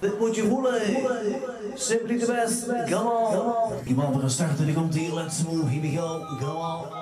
[0.00, 0.82] Dit moet je voelen.
[1.74, 2.66] Simply the best.
[2.90, 3.72] Come on.
[3.84, 4.66] Die man, we gaan starten.
[4.66, 5.14] Die komt hier.
[5.14, 5.70] Let's move.
[5.70, 6.24] Here we go.
[6.38, 6.98] Come on.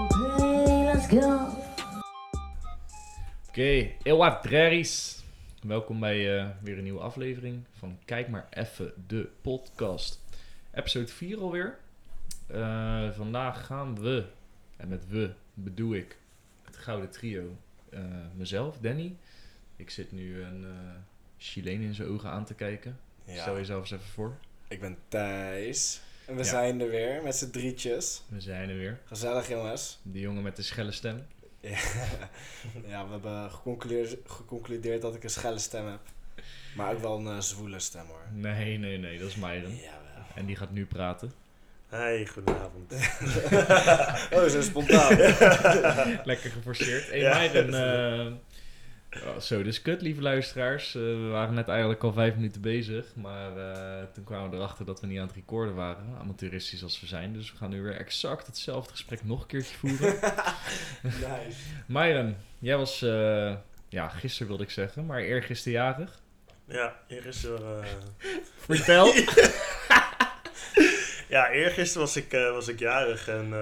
[0.00, 1.48] Okay, let's go.
[5.62, 10.20] Welkom bij eh, weer een nieuwe aflevering van Kijk maar even de podcast.
[10.74, 11.78] Episode 4 alweer.
[12.46, 14.24] Eh, vandaag gaan we,
[14.76, 16.16] en met we bedoel ik
[16.64, 17.56] het gouden trio,
[17.90, 18.00] eh,
[18.36, 19.16] mezelf, Danny.
[19.76, 20.66] Ik zit nu een
[21.38, 22.98] Chileen in zijn ogen aan te kijken.
[23.24, 24.36] Ja, Stel jezelf eens even voor.
[24.68, 26.00] ik ben Thijs.
[26.26, 26.48] En we Ja.
[26.48, 28.22] zijn er weer met z'n drietjes.
[28.28, 28.98] We zijn er weer.
[29.04, 29.98] Gezellig jongens.
[30.02, 31.26] Die jongen met de schelle stem.
[31.60, 31.68] Ja,
[32.88, 36.00] ja we hebben geconcludeerd, geconcludeerd dat ik een schelle stem heb.
[36.76, 38.22] Maar ook wel een eh, zwoele stem hoor.
[38.32, 39.34] Nee, nee, nee, dat is.
[39.34, 39.66] Jawel.
[40.34, 41.32] En die gaat nu praten.
[41.88, 42.92] Hey, goedenavond.
[44.38, 45.16] Oh, zo spontaan.
[46.30, 47.08] Lekker geforceerd.
[47.08, 47.52] Hey, Ja.
[47.52, 48.32] Eh,
[49.10, 50.94] oh, zo, dus kut, lieve luisteraars.
[50.94, 53.14] Eh, we waren net eigenlijk al vijf minuten bezig.
[53.14, 56.16] Maar eh, toen kwamen we erachter dat we niet aan het recorden waren.
[56.20, 57.32] Amateuristisch als we zijn.
[57.32, 60.14] Dus we gaan nu weer exact hetzelfde gesprek nog een keertje voeren.
[61.02, 61.58] nice.
[61.86, 63.54] Myron, jij was, eh,
[63.88, 66.20] ja, gisteren wilde ik zeggen, maar eergisteren jarig.
[66.64, 67.84] Ja, eergisteren...
[68.68, 69.14] Vertel.
[71.28, 73.52] ja, eergisteren was ik, was ik jarig en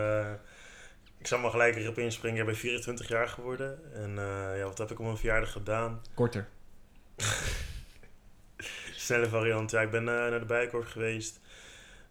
[1.26, 2.40] ik zal maar gelijk erop inspringen.
[2.40, 6.02] Ik ben 24 jaar geworden en eh, ja, wat heb ik op mijn verjaardag gedaan?
[6.14, 6.48] Korter.
[8.96, 9.70] Snelle variant.
[9.70, 11.40] Ja, ik ben eh, naar de Bijenkorf geweest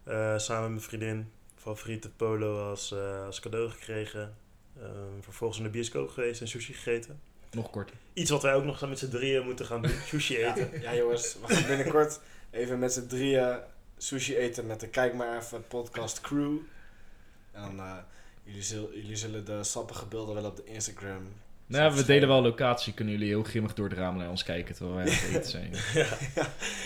[0.03, 1.31] eh, samen met mijn vriendin.
[1.55, 4.35] Favoriete polo als, eh, als cadeau gekregen.
[4.79, 4.89] Eh,
[5.21, 7.19] vervolgens naar de bioscoop geweest en sushi gegeten.
[7.51, 7.95] Nog korter.
[8.13, 9.91] Iets wat wij ook nog met z'n drieën moeten gaan doen.
[10.05, 10.81] Sushi Ja, eten.
[10.81, 12.19] ja jongens, we gaan binnenkort
[12.51, 13.59] even met z'n drieën
[13.97, 16.57] sushi eten met de Kijk maar even podcast crew.
[17.51, 17.97] En dan, eh,
[18.45, 21.27] jullie, zul, jullie zullen de sappige beelden wel op de Instagram
[21.67, 22.93] Nou, we delen wel locatie.
[22.93, 25.49] Kunnen jullie heel grimmig door het raam naar ons kijken terwijl wij aan het eten
[25.51, 25.71] zijn.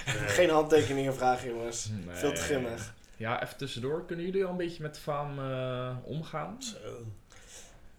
[0.06, 0.28] Nee.
[0.28, 1.90] Geen handtekeningen vragen jongens.
[2.06, 2.16] Nee.
[2.16, 2.94] Veel te grimmig.
[3.18, 4.06] Ja, even tussendoor.
[4.06, 6.56] Kunnen jullie al een beetje met de faam eh, omgaan?
[6.64, 6.78] Zo.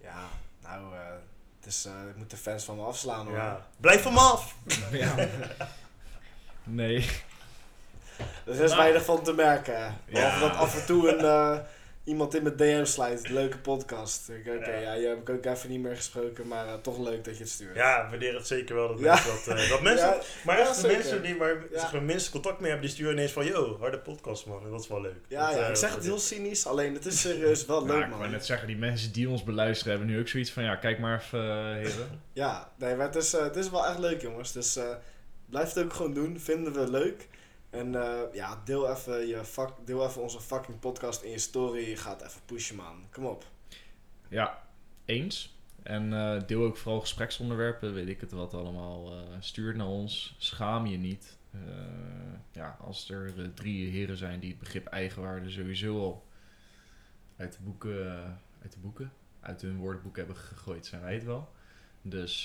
[0.02, 0.28] Ja,
[0.62, 1.00] nou, eh,
[1.58, 3.36] het is, eh, ik moet de fans van me afslaan hoor.
[3.36, 3.66] Ja.
[3.80, 4.56] Blijf van me af!
[4.92, 5.14] ja.
[6.64, 7.06] Nee.
[8.46, 8.76] Er is Nou.
[8.82, 9.96] weinig van te merken.
[10.10, 10.48] Behalve Ja.
[10.48, 11.58] dat af en toe een, eh,
[12.10, 13.28] iemand in mijn DM sluit.
[13.28, 14.28] Leuke podcast.
[14.28, 14.78] Ik Oké, Ja.
[14.80, 14.92] ja.
[14.92, 17.52] je heb ik ook even niet meer gesproken, maar eh, toch leuk dat je het
[17.52, 17.74] stuurt.
[17.76, 19.12] Ja, ik waardeer het zeker wel dat Ja.
[19.14, 19.58] mensen dat...
[19.58, 21.78] eh, dat mensen, Ja, maar ja, echt de mensen die waar Ja.
[21.80, 23.46] zeg maar, minst contact mee hebben, die sturen ineens van...
[23.46, 24.64] Yo, harde podcast man.
[24.64, 25.14] En dat is wel leuk.
[25.28, 28.04] ja, Dat, ja, eh, ik zeg het heel cynisch, alleen het is serieus wel leuk
[28.04, 28.30] ik man.
[28.30, 30.62] net zeggen, die mensen die ons beluisteren hebben nu ook zoiets van...
[30.62, 32.20] Ja, kijk maar even, heren.
[32.32, 34.52] Ja, nee, maar het is, eh, het is wel echt leuk jongens.
[34.52, 34.84] Dus eh,
[35.50, 37.28] blijf het ook gewoon doen, vinden we leuk.
[37.70, 41.96] En eh, ja, deel even, je fuck, deel even onze fucking podcast in je story.
[41.96, 43.44] Ga het even pushen man, kom op.
[44.28, 44.62] Ja,
[45.04, 45.58] eens.
[45.82, 49.12] En eh, deel ook vooral gespreksonderwerpen, weet ik het wat allemaal.
[49.12, 50.34] eh stuur naar ons.
[50.38, 51.38] Schaam je niet.
[52.52, 56.26] Ja, als er drie heren zijn die het begrip eigenwaarde sowieso al
[57.36, 58.22] uit de boeken,
[58.62, 61.52] uit de boeken, uit hun woordenboek hebben gegooid, zijn wij het wel.
[62.02, 62.44] Dus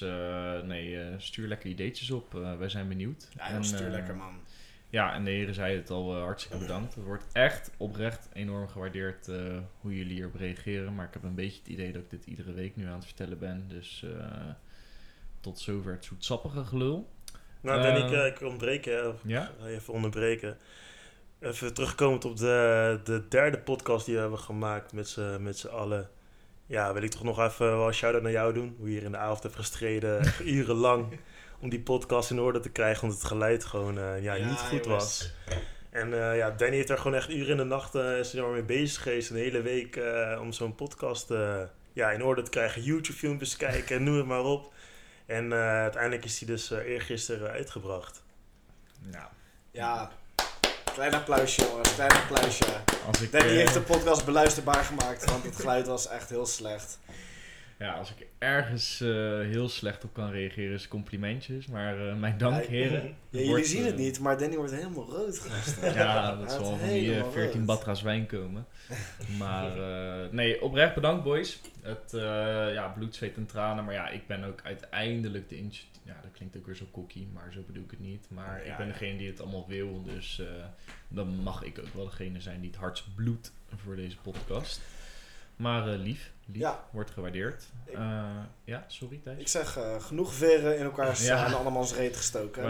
[0.64, 2.32] nee, stuur lekker ideetjes op.
[2.32, 3.30] Wij zijn benieuwd.
[3.36, 4.40] Ja, En, stuur lekker man.
[4.96, 6.96] Ja, en de heren zeiden het al, eh, hartstikke bedankt.
[6.96, 10.96] Het wordt echt oprecht enorm gewaardeerd eh, hoe jullie hierop reageren.
[10.96, 13.06] Maar ik heb een beetje het idee dat ik dit iedere week nu aan het
[13.06, 13.66] vertellen ben.
[13.68, 14.26] Dus eh,
[15.40, 17.10] tot zover het zoetsappige gelul.
[17.62, 19.12] Nou, Dan ik, ik ontbreek je.
[19.14, 19.52] Of ja?
[19.66, 20.58] even onderbreken.
[21.40, 25.68] Even terugkomend op de, de derde podcast die we hebben gemaakt met z'n met z'n
[25.68, 26.10] allen.
[26.66, 28.76] Ja, wil ik toch nog even wel een shout-out naar jou doen.
[28.78, 31.20] Hoe je hier in de avond hebt gestreden, urenlang,
[31.60, 33.04] om die podcast in orde te krijgen.
[33.04, 35.04] Omdat het geluid gewoon eh, ja, niet goed jongens.
[35.04, 35.32] was.
[35.90, 38.52] En eh, ja, Danny heeft er gewoon echt uren in de nacht is er maar
[38.52, 39.30] mee bezig geweest.
[39.30, 41.62] Een hele week eh, om zo'n podcast eh,
[41.94, 42.82] ja, in orde te krijgen.
[42.82, 44.74] YouTube-filmpjes kijken, noem het maar op.
[45.26, 48.24] En eh, uiteindelijk is die dus eh, eergisteren uitgebracht.
[49.00, 49.28] Nou,
[49.72, 50.12] Ja,
[50.94, 52.66] klein applausje jongens, klein applausje.
[53.08, 57.00] als ik, Danny heeft de podcast beluisterbaar gemaakt, want het geluid was echt heel slecht.
[57.80, 59.08] Ja, als ik ergens eh,
[59.40, 61.68] heel slecht op kan reageren is complimentjes.
[61.68, 63.04] Maar eh, mijn dank, Ja, heren.
[63.04, 65.48] Ja, jullie Wordt, zien eh, het niet, maar Danny wordt helemaal rood.
[65.82, 67.66] Ja, dat zal van die eh, helemaal 14 rood.
[67.66, 68.66] batra's wijn komen.
[69.38, 69.78] Maar
[70.24, 71.62] eh, nee, oprecht bedankt boys.
[71.82, 72.20] Het eh,
[72.74, 73.86] ja, bloed, zweet en tranen.
[73.86, 75.94] Maar ja, ik ben ook uiteindelijk de initiatief...
[76.04, 78.28] Ja, dat klinkt ook weer zo cocky, maar zo bedoel ik het niet.
[78.30, 80.04] Maar ik ben degene die het allemaal wil.
[80.04, 80.46] Dus eh,
[81.08, 84.82] dan mag ik ook wel degene zijn die het hardst bloedt voor deze podcast.
[85.56, 86.84] Maar eh, lief, Ja.
[86.92, 87.66] wordt gewaardeerd.
[87.86, 88.24] Ik- Eh,
[88.64, 89.40] ja, sorry Thijs.
[89.40, 91.46] Ik zeg eh, genoeg veren in elkaars Ja.
[91.46, 92.64] aan andermans reet gestoken.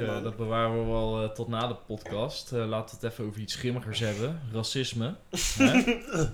[0.00, 0.22] it, man.
[0.22, 2.52] dat bewaren we wel eh, tot na de podcast.
[2.52, 4.40] Eh, laten we het even over iets grimmigers hebben.
[4.52, 5.14] Racisme.
[5.58, 5.72] Hè?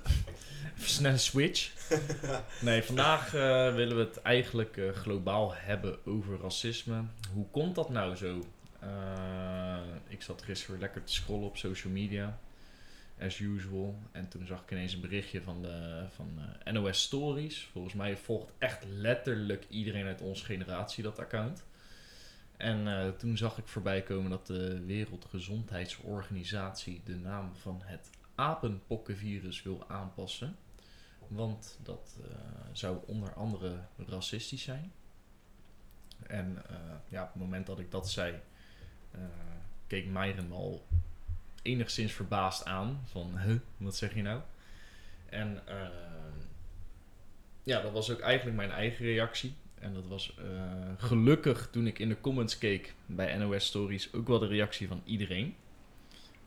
[0.76, 1.70] Even snel een switch.
[2.60, 7.02] Nee, vandaag eh, willen we het eigenlijk eh, globaal hebben over racisme.
[7.34, 8.38] Hoe komt dat nou zo?
[8.80, 8.88] Eh,
[10.08, 12.38] ik zat gisteren lekker te scrollen op social media.
[13.20, 13.98] As usual.
[14.12, 17.68] En toen zag ik ineens een berichtje van, de, van eh, NOS Stories.
[17.72, 21.64] Volgens mij volgt echt letterlijk iedereen uit onze generatie dat account.
[22.56, 29.62] En eh, toen zag ik voorbij komen dat de Wereldgezondheidsorganisatie de naam van het apenpokkenvirus
[29.62, 30.56] wil aanpassen.
[31.28, 32.28] Want dat eh,
[32.72, 34.92] zou onder andere racistisch zijn.
[36.26, 36.62] En
[37.08, 38.40] ja, op het moment dat ik dat zei,
[39.86, 40.86] keek Myron me al
[41.66, 43.00] enigszins verbaasd aan.
[43.04, 44.40] Van, huh, wat zeg je nou?
[45.26, 45.88] En eh,
[47.62, 49.54] ja, dat was ook eigenlijk mijn eigen reactie.
[49.74, 50.44] En dat was eh,
[50.98, 55.02] gelukkig toen ik in de comments keek bij NOS Stories ook wel de reactie van
[55.04, 55.54] iedereen.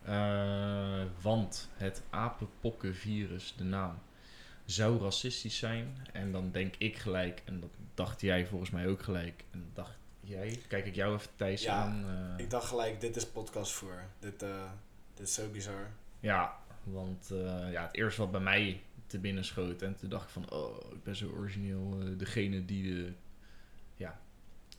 [0.04, 4.00] Eh, want het apenpokkenvirus, de naam,
[4.66, 5.98] zou racistisch zijn.
[6.14, 9.44] En dan denk ik gelijk, en dat dacht jij volgens mij ook gelijk.
[9.52, 12.06] En dacht jij, kijk ik jou even Thijs Ja, aan.
[12.38, 14.04] eh, Ik dacht gelijk, dit is podcast voor.
[14.20, 14.46] Dit,
[15.20, 15.92] dit is zo bizar.
[16.20, 19.82] Ja, want eh, ja, het eerste wat bij mij te binnen schoot.
[19.82, 21.98] En toen dacht ik van, oh, ik ben zo origineel.
[22.02, 23.14] eh, degene die de
[23.96, 24.20] ja,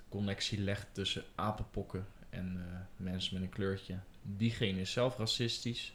[0.08, 3.98] connectie legt tussen apenpokken en eh, mensen met een kleurtje.
[4.22, 5.94] Diegene is zelf racistisch.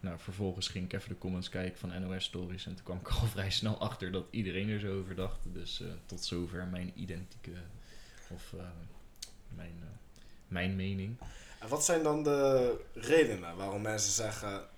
[0.00, 2.66] Nou, vervolgens ging ik even de comments kijken van NOS Stories.
[2.66, 5.46] En toen kwam ik al vrij snel achter dat iedereen er zo over dacht.
[5.52, 7.52] Dus tot zover mijn identieke,
[8.30, 8.54] of
[9.48, 9.74] mijn,
[10.48, 11.16] mijn mening.
[11.68, 14.68] Wat zijn dan de redenen waarom mensen zeggen,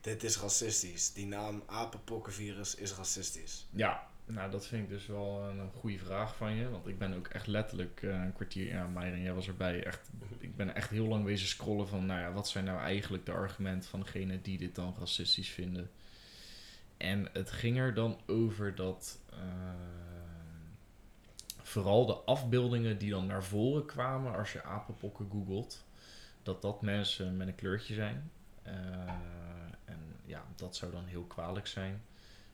[0.00, 1.12] dit is racistisch.
[1.12, 3.66] Die naam apenpokkenvirus is racistisch.
[3.70, 6.70] Ja, nou dat vind ik dus wel een, goede vraag van je.
[6.70, 9.84] Want ik ben ook echt letterlijk eh, een kwartier, ja Myron, jij was erbij.
[9.84, 13.26] Echt, ik ben echt heel lang wezen scrollen van, nou ja, wat zijn nou eigenlijk
[13.26, 15.90] de argumenten van degene die dit dan racistisch vinden.
[16.96, 19.38] En het ging er dan over dat eh,
[21.62, 25.84] vooral de afbeeldingen die dan naar voren kwamen als je apenpokken googelt,
[26.48, 28.30] dat dat mensen met een kleurtje zijn.
[28.62, 28.72] Eh,
[29.84, 32.02] en ja, dat zou dan heel kwalijk zijn.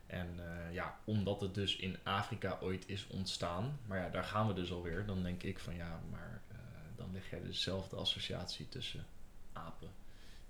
[0.06, 4.46] En eh, ja, omdat het dus in Afrika ooit is ontstaan, maar ja, daar gaan
[4.46, 5.06] we dus alweer.
[5.06, 6.56] Dan denk ik van ja, maar eh,
[6.96, 9.06] dan leg jij dezelfde associatie tussen
[9.52, 9.88] apen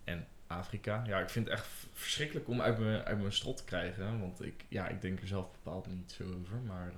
[0.04, 1.04] en Afrika.
[1.06, 4.20] Ja, ik vind het echt verschrikkelijk om uit mijn, uit mijn strot te krijgen.
[4.20, 6.56] Want ik, ja, ik denk er zelf bepaald niet zo over.
[6.66, 6.92] Maar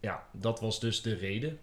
[0.00, 1.58] ja, dat was dus de reden.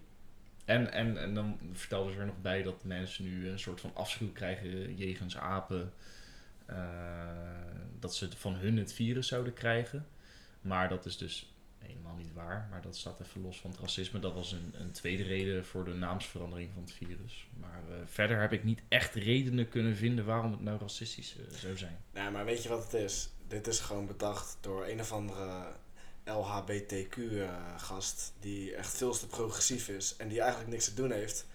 [0.64, 3.90] En, en, en dan vertelden ze er nog bij dat mensen nu een soort van
[3.94, 5.92] afschuw krijgen jegens apen.
[6.66, 6.76] eh,
[7.98, 10.06] dat ze van hun het virus zouden krijgen.
[10.60, 12.66] Maar dat is dus helemaal niet waar.
[12.70, 14.18] Maar dat staat even los van het racisme.
[14.20, 17.48] Dat was een, een tweede reden voor de naamsverandering van het virus.
[17.60, 21.56] Maar eh, verder heb ik niet echt redenen kunnen vinden waarom het nou racistisch eh,
[21.58, 21.98] zou zijn.
[22.12, 23.28] Nee, maar weet je wat het is?
[23.48, 25.66] Dit is gewoon bedacht door een of andere
[26.24, 31.46] LHBTQ-gast eh, die echt veel te progressief is en die eigenlijk niks te doen heeft.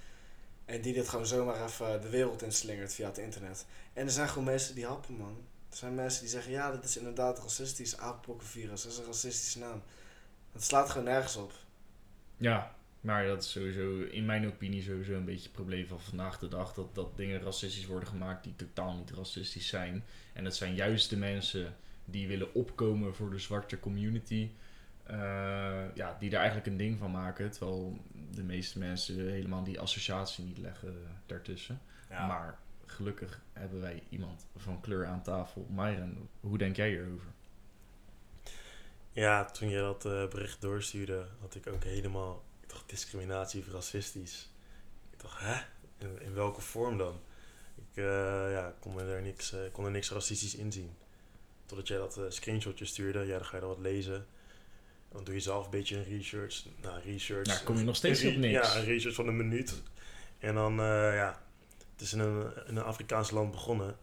[0.65, 3.65] En die dit gewoon zomaar even de wereld inslingert via het internet.
[3.93, 5.37] En er zijn gewoon mensen die happen, man.
[5.69, 9.59] Er zijn mensen die zeggen, ja, dit is inderdaad racistisch, apenpokkenvirus, dat is een racistische
[9.59, 9.81] naam.
[10.51, 11.53] Het slaat gewoon nergens op.
[12.37, 16.39] Ja, maar dat is sowieso in mijn opinie sowieso een beetje het probleem van vandaag
[16.39, 16.73] de dag.
[16.73, 20.03] Dat, dat dingen racistisch worden gemaakt die totaal niet racistisch zijn.
[20.33, 24.49] En dat zijn juist de mensen die willen opkomen voor de zwarte community.
[25.03, 27.51] eh, ja, die daar eigenlijk een ding van maken.
[27.51, 27.97] Terwijl
[28.31, 30.95] de meeste mensen helemaal die associatie niet leggen
[31.25, 31.81] daartussen.
[32.09, 35.67] Maar gelukkig hebben wij iemand van kleur aan tafel.
[35.69, 37.27] Myron, hoe denk jij hierover?
[39.11, 42.43] Ja, toen je dat eh, bericht doorstuurde, had ik ook helemaal...
[42.61, 44.49] Ik dacht, discriminatie of racistisch.
[45.11, 45.55] Ik dacht, hè?
[45.97, 47.19] In, in welke vorm dan?
[47.75, 50.91] Ik eh, ja, kon, er niks, kon er niks racistisch in zien.
[51.65, 54.25] Totdat jij dat eh, screenshotje stuurde, ja, dan ga je er wat lezen.
[55.11, 56.65] Dan doe je zelf een beetje een research.
[56.81, 57.47] Nou, research.
[57.47, 58.53] Nou, kom je nog steeds op niks.
[58.53, 59.81] Ja, een research van een minuut.
[60.39, 61.41] En dan, eh, ja,
[61.91, 63.97] het is in een, in een Afrikaans land begonnen.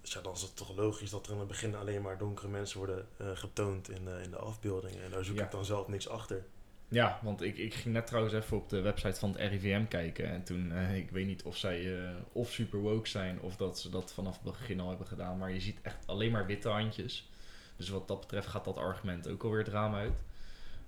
[0.00, 2.48] Dus ja, dan is het toch logisch dat er in het begin alleen maar donkere
[2.48, 5.02] mensen worden eh, getoond in, de in de afbeeldingen.
[5.04, 5.44] En daar zoek Ja.
[5.44, 6.44] ik dan zelf niks achter.
[6.90, 10.30] Ja, want ik, ik ging net trouwens even op de website van het RIVM kijken.
[10.30, 13.78] En toen, eh, ik weet niet of zij eh, of super woke zijn of dat
[13.78, 15.38] ze dat vanaf het begin al hebben gedaan.
[15.38, 17.30] Maar je ziet echt alleen maar witte handjes.
[17.76, 20.12] Dus wat dat betreft gaat dat argument ook alweer het raam uit.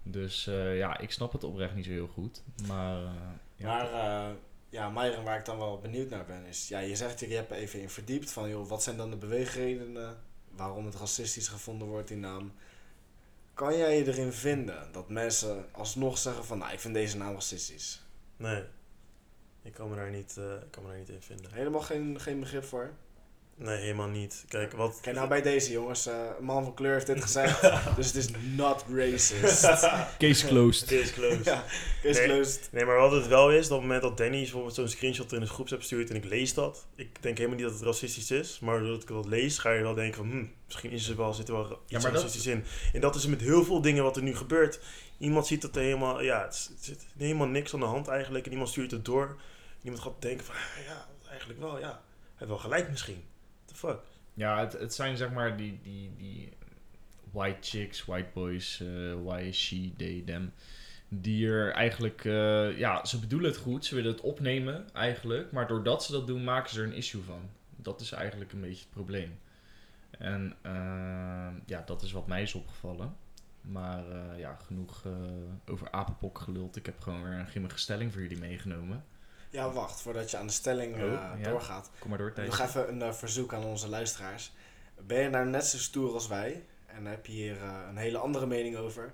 [0.02, 2.42] Dus eh, ja, ik snap het oprecht niet zo heel goed.
[2.66, 3.00] Maar,
[3.56, 4.34] ja, Maar
[4.68, 6.68] ja, Myron, waar ik dan wel benieuwd naar ben, is...
[6.68, 10.16] Ja, je zegt, je hebt even in verdiept van, joh, wat zijn dan de beweegredenen
[10.54, 12.52] waarom het racistisch gevonden wordt, die naam.
[13.54, 17.34] Kan jij je erin vinden dat mensen alsnog zeggen van, nou, ik vind deze naam
[17.34, 18.02] racistisch?
[18.36, 18.64] Nee.
[19.62, 21.52] Ik kan me daar niet, eh, ik kan me daar niet in vinden.
[21.52, 22.92] Helemaal geen, geen begrip voor?
[23.56, 24.44] Nee, helemaal niet.
[24.48, 24.98] Kijk, wat...
[25.00, 27.60] Kijk nou bij deze jongens, eh, een man van kleur heeft dit gezegd,
[27.96, 29.62] dus het is not racist.
[30.18, 30.88] Case closed.
[30.88, 31.44] Case closed.
[31.44, 31.64] ja,
[32.02, 32.28] case Nee.
[32.28, 32.68] closed.
[32.72, 35.32] Nee, maar wat het wel is, dat op het moment dat Danny bijvoorbeeld zo'n screenshot
[35.32, 38.30] in de groepsapp stuurt en ik lees dat, ik denk helemaal niet dat het racistisch
[38.30, 41.16] is, maar doordat ik dat lees, ga je wel denken van, hm, misschien is er
[41.16, 42.64] wel, zit er wel iets maar dat- racistisch in.
[42.92, 44.80] En dat is met heel veel dingen wat er nu gebeurt.
[45.18, 48.52] Iemand ziet dat er helemaal, ja, het, zit helemaal niks aan de hand eigenlijk en
[48.52, 49.24] iemand stuurt het door.
[49.26, 51.98] En iemand gaat denken van, ah, ja, eigenlijk wel, ja, hij
[52.36, 53.22] heeft wel gelijk misschien.
[53.72, 53.98] Fuck?
[54.34, 56.52] Ja, het, het zijn zeg maar die, die, die
[57.30, 60.52] white chicks, white boys, eh why, she, they, them.
[61.08, 65.52] Die er eigenlijk, eh, ja, ze bedoelen het goed, ze willen het opnemen eigenlijk.
[65.52, 67.50] Maar doordat ze dat doen, maken ze er een issue van.
[67.76, 69.38] Dat is eigenlijk een beetje het probleem.
[70.18, 73.16] En eh, ja, dat is wat mij is opgevallen.
[73.60, 74.04] Maar
[74.36, 75.06] ja, genoeg
[75.66, 76.76] over apenpok geluld.
[76.76, 79.04] Ik heb gewoon weer een grimmige stelling voor jullie meegenomen.
[79.52, 81.50] Ja, wacht, voordat je aan de stelling eh, Oh, ja.
[81.50, 81.90] doorgaat.
[81.98, 82.48] Kom maar door, Thijs.
[82.48, 84.52] nog even een eh, verzoek aan onze luisteraars.
[85.00, 88.18] Ben je nou net zo stoer als wij en heb je hier eh, een hele
[88.18, 89.12] andere mening over?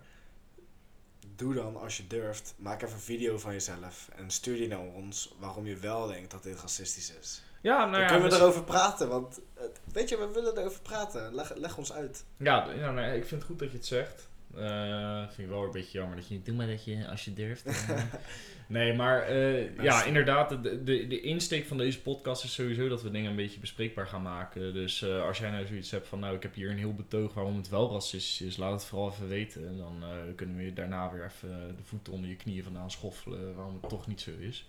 [1.37, 4.79] Doe dan, als je durft, maak even een video van jezelf en stuur die naar
[4.81, 7.43] ons waarom je wel denkt dat dit racistisch is.
[7.61, 10.59] Ja, nou dan ja, kunnen we dus- erover praten, want eh, weet je, we willen
[10.59, 11.35] erover praten.
[11.35, 12.25] Leg, leg ons uit.
[12.37, 14.28] Ja, nou, ik vind het goed dat je het zegt.
[14.59, 16.43] Eh vind ik wel een beetje jammer dat je...
[16.43, 17.67] Doe maar dat je, als je durft.
[17.67, 18.03] eh.
[18.67, 20.07] nee, maar eh, ja, Best.
[20.07, 20.49] inderdaad.
[20.51, 24.07] De, de, de insteek van deze podcast is sowieso dat we dingen een beetje bespreekbaar
[24.07, 24.73] gaan maken.
[24.73, 26.21] Dus als jij nou zoiets hebt van...
[26.21, 28.57] Nou, ik heb hier een heel betoog waarom het wel racistisch is.
[28.57, 29.69] Laat het vooral even weten.
[29.69, 30.03] En dan
[30.37, 33.55] kunnen we je daarna weer even de voeten onder je knieën vandaan schoffelen.
[33.55, 34.69] Waarom het toch niet zo is.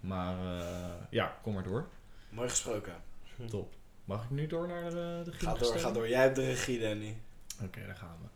[0.00, 0.36] Maar
[1.10, 1.88] ja, kom maar door.
[2.28, 2.92] Mooi gesproken.
[3.48, 3.74] Top.
[4.04, 6.08] Mag ik nu door naar de, de Ga door, ga door.
[6.08, 7.16] Jij hebt de regie, Danny.
[7.62, 8.28] Oké, daar gaan we.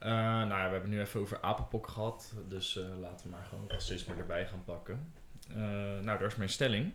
[0.00, 2.32] Eh, nou ja, we hebben nu even over apenpok gehad.
[2.48, 5.12] Dus eh, laten we maar gewoon racisme erbij gaan pakken.
[5.48, 6.92] Eh, nou, daar is mijn stelling.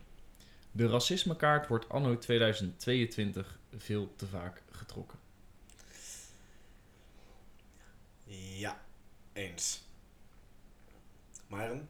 [0.71, 5.19] De racismekaart wordt anno 2022 veel te vaak getrokken.
[8.57, 8.81] Ja,
[9.33, 9.83] eens.
[11.47, 11.89] Maren?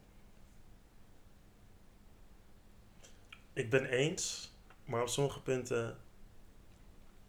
[3.54, 4.52] Ik ben eens,
[4.86, 5.98] maar op sommige punten,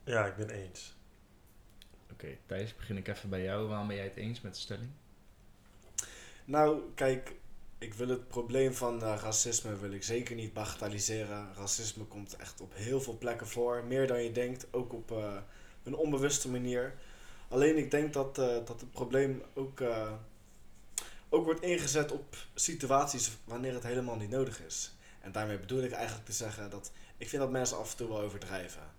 [0.05, 0.97] ja, ik ben eens.
[2.17, 3.69] Oké, Thijs, begin ik even bij jou.
[3.69, 4.91] Waarom ben jij het eens met de stelling?
[6.45, 7.35] Nou, kijk,
[7.79, 11.55] ik wil het probleem van eh, racisme wil ik zeker niet bagatelliseren.
[11.55, 15.37] Racisme komt echt op heel veel plekken voor, meer dan je denkt, ook op eh,
[15.83, 16.95] een onbewuste manier.
[17.49, 19.83] Alleen ik denk dat, eh, dat het probleem ook,
[21.29, 24.95] ook wordt ingezet op situaties wanneer het helemaal niet nodig is.
[25.21, 28.09] En daarmee bedoel ik eigenlijk te zeggen dat ik vind dat mensen af en toe
[28.09, 28.96] wel overdrijven.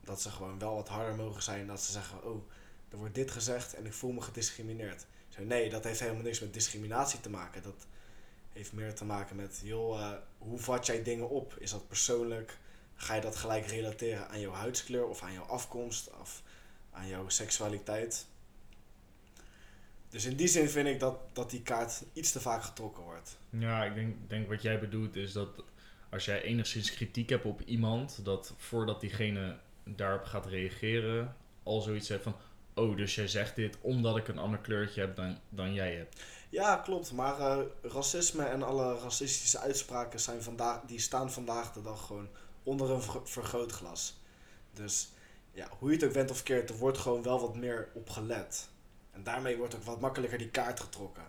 [0.00, 2.50] Dat, ze gewoon wel wat harder mogen zijn, dat ze zeggen, oh,
[2.88, 5.06] er wordt dit gezegd en ik voel me gediscrimineerd.
[5.28, 7.62] Zo, nee, dat heeft helemaal niks met discriminatie te maken.
[7.62, 7.86] Dat
[8.52, 11.54] heeft meer te maken met, joh, eh, hoe vat jij dingen op?
[11.58, 12.58] Is dat persoonlijk?
[12.94, 16.42] Ga je dat gelijk relateren aan jouw huidskleur of aan jouw afkomst of
[16.90, 18.26] aan jouw seksualiteit?
[20.08, 23.38] Dus in die zin vind ik dat, dat die kaart iets te vaak getrokken wordt.
[23.50, 25.48] Ja, ik denk, denk wat jij bedoelt is dat
[26.10, 32.08] als jij enigszins kritiek hebt op iemand, dat voordat diegene daarop gaat reageren, al zoiets
[32.08, 32.36] hebt van,
[32.74, 36.22] oh, dus jij zegt dit omdat ik een ander kleurtje heb dan, dan jij hebt.
[36.48, 37.12] Ja, klopt.
[37.12, 42.28] Maar eh, racisme en alle racistische uitspraken zijn vandaag, die staan vandaag de dag gewoon
[42.62, 44.20] onder een ver- vergrootglas.
[44.72, 45.12] Dus
[45.52, 48.10] ja, hoe je het ook went of keert, er wordt gewoon wel wat meer op
[48.10, 48.68] gelet.
[49.10, 51.24] En daarmee wordt ook wat makkelijker die kaart getrokken.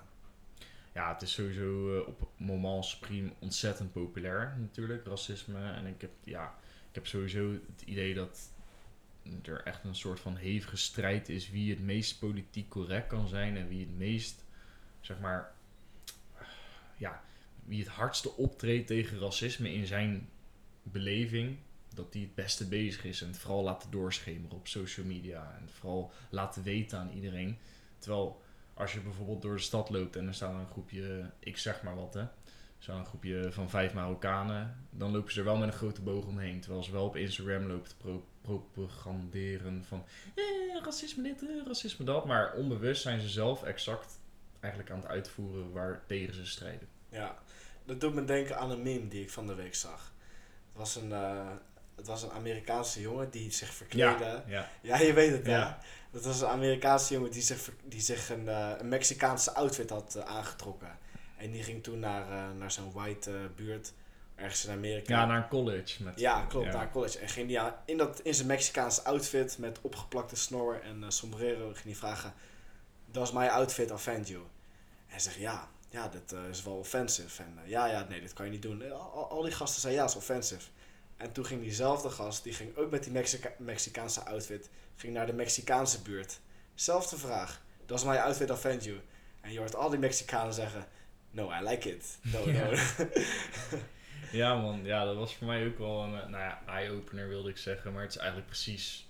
[0.93, 5.71] Ja, het is sowieso eh, op moment supreme ontzettend populair natuurlijk, racisme.
[5.71, 6.55] En ik heb, ja,
[6.95, 8.51] heb sowieso het idee dat
[9.43, 13.57] er echt een soort van hevige strijd is wie het meest politiek correct kan zijn
[13.57, 14.43] en wie het meest,
[15.01, 15.53] zeg maar,
[16.97, 17.23] ja,
[17.63, 20.29] wie het hardste optreedt tegen racisme in zijn
[20.83, 21.57] beleving,
[21.95, 25.69] dat die het beste bezig is en het vooral laten doorschemeren op social media en
[25.69, 27.57] vooral laten weten aan iedereen.
[27.99, 28.41] Terwijl
[28.73, 31.95] als je bijvoorbeeld door de stad loopt en er staat een groepje, ik zeg maar
[31.95, 32.25] wat hè,
[32.81, 36.59] zo'n groepje van vijf Marokkanen, dan lopen ze er wel met een grote boog omheen.
[36.59, 40.43] Terwijl ze wel op Instagram lopen te pro- propaganderen van eh,
[40.83, 42.25] racisme dit, eh, racisme dat.
[42.25, 44.19] Maar onbewust zijn ze zelf exact
[44.59, 46.87] eigenlijk aan het uitvoeren waar tegen ze strijden.
[47.09, 47.35] Ja,
[47.85, 50.13] dat doet me denken aan een meme die ik van de week zag.
[50.69, 51.47] Het was een, eh,
[51.95, 54.43] het was een Amerikaanse jongen die zich verkleedde.
[54.47, 54.69] ja.
[54.81, 55.79] Ja, je weet het, Ja.
[56.11, 60.15] Dat was een Amerikaanse jongen die zich, die zich een, eh, een Mexicaanse outfit had
[60.15, 60.97] eh, aangetrokken.
[61.41, 63.93] En die ging toen naar, eh, naar zo'n white eh, buurt.
[64.35, 65.13] ergens in Amerika.
[65.19, 66.03] Ja, naar een college.
[66.03, 67.19] Met, Ja, klopt, naar college.
[67.19, 71.65] En ging aan- in, dat, in zijn Mexicaanse outfit met opgeplakte snor en eh, sombrero
[71.73, 72.33] ging hij vragen:
[73.05, 74.39] Does my outfit offend you?
[74.41, 74.47] En
[75.07, 77.43] hij zegt ja, ja, dit is wel offensive.
[77.43, 78.91] En ja, ja, nee, dit kan je niet doen.
[78.91, 80.69] Al, al die gasten zeiden ja, het is offensive.
[81.17, 85.25] En toen ging diezelfde gast, die ging ook met die Mexica- Mexicaanse outfit, ging naar
[85.25, 86.39] de Mexicaanse buurt.
[86.75, 88.99] Zelfde vraag: Does my outfit offend you?
[89.41, 90.87] En je hoort al die Mexicanen zeggen:
[91.31, 92.17] No, I like it.
[92.21, 92.69] No, Ja.
[92.69, 92.77] no.
[94.31, 97.49] Ja man, ja, dat was voor mij ook wel een eh, nou ja, eye-opener wilde
[97.49, 97.93] ik zeggen.
[97.93, 99.09] Maar het is eigenlijk precies...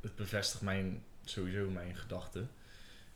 [0.00, 2.50] Het bevestigt mijn, sowieso mijn gedachten.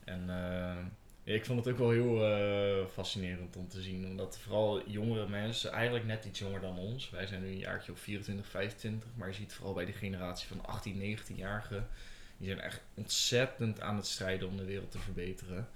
[0.04, 0.84] En eh,
[1.22, 4.06] ja, ik vond het ook wel heel eh, fascinerend om te zien.
[4.06, 7.10] Omdat vooral jongere mensen, eigenlijk net iets jonger dan ons.
[7.10, 9.08] Wij zijn nu een jaartje op 24, 25.
[9.14, 11.88] Maar je ziet vooral bij de generatie van 18, 19-jarigen.
[12.36, 15.68] Die zijn echt ontzettend aan het strijden om de wereld te verbeteren.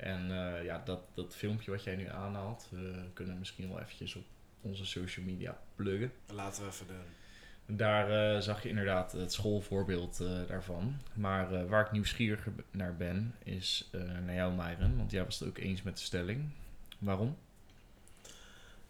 [0.00, 4.14] En eh, ja, dat, dat filmpje wat jij nu aanhaalt, we kunnen misschien wel eventjes
[4.14, 4.24] op
[4.60, 6.12] onze social media pluggen.
[6.32, 7.76] Laten we even doen.
[7.76, 11.00] Daar eh, zag je inderdaad het schoolvoorbeeld eh, daarvan.
[11.14, 14.96] Maar eh, waar ik nieuwsgierig naar ben, is eh, naar jou, Myron.
[14.96, 16.50] Want jij was het ook eens met de stelling.
[16.98, 17.36] Waarom?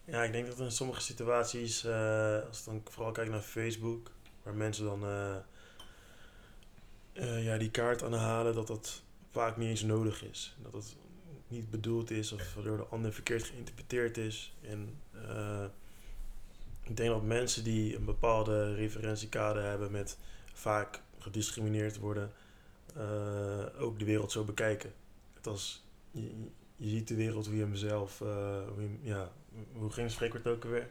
[0.04, 4.10] Ja, ik denk dat in sommige situaties, eh, als ik dan vooral kijk naar Facebook,
[4.42, 5.36] waar mensen dan eh,
[7.12, 10.56] eh, ja, die kaart aanhalen, dat dat vaak niet eens nodig is.
[10.62, 10.96] Dat het
[11.48, 14.54] niet bedoeld is of door de ander verkeerd geïnterpreteerd is.
[14.60, 15.64] En eh,
[16.82, 20.18] ik denk dat mensen die een bepaalde referentiekader hebben met
[20.52, 22.32] vaak gediscrimineerd worden,
[22.96, 24.92] eh, ook de wereld zo bekijken.
[25.34, 26.30] Het als, je,
[26.76, 29.32] je ziet de wereld hoe je hem zelf, eh, hoe, je ja,
[29.72, 30.84] hoe ging het spreekwoord ook je-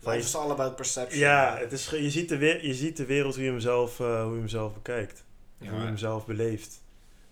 [0.00, 1.20] Life is all about perception.
[1.20, 4.22] ja, het is, je, ziet de je ziet de wereld hoe je hem zelf, eh,
[4.22, 5.24] hoe je hem zelf bekijkt.
[5.58, 6.82] hoe je hem zelf beleeft.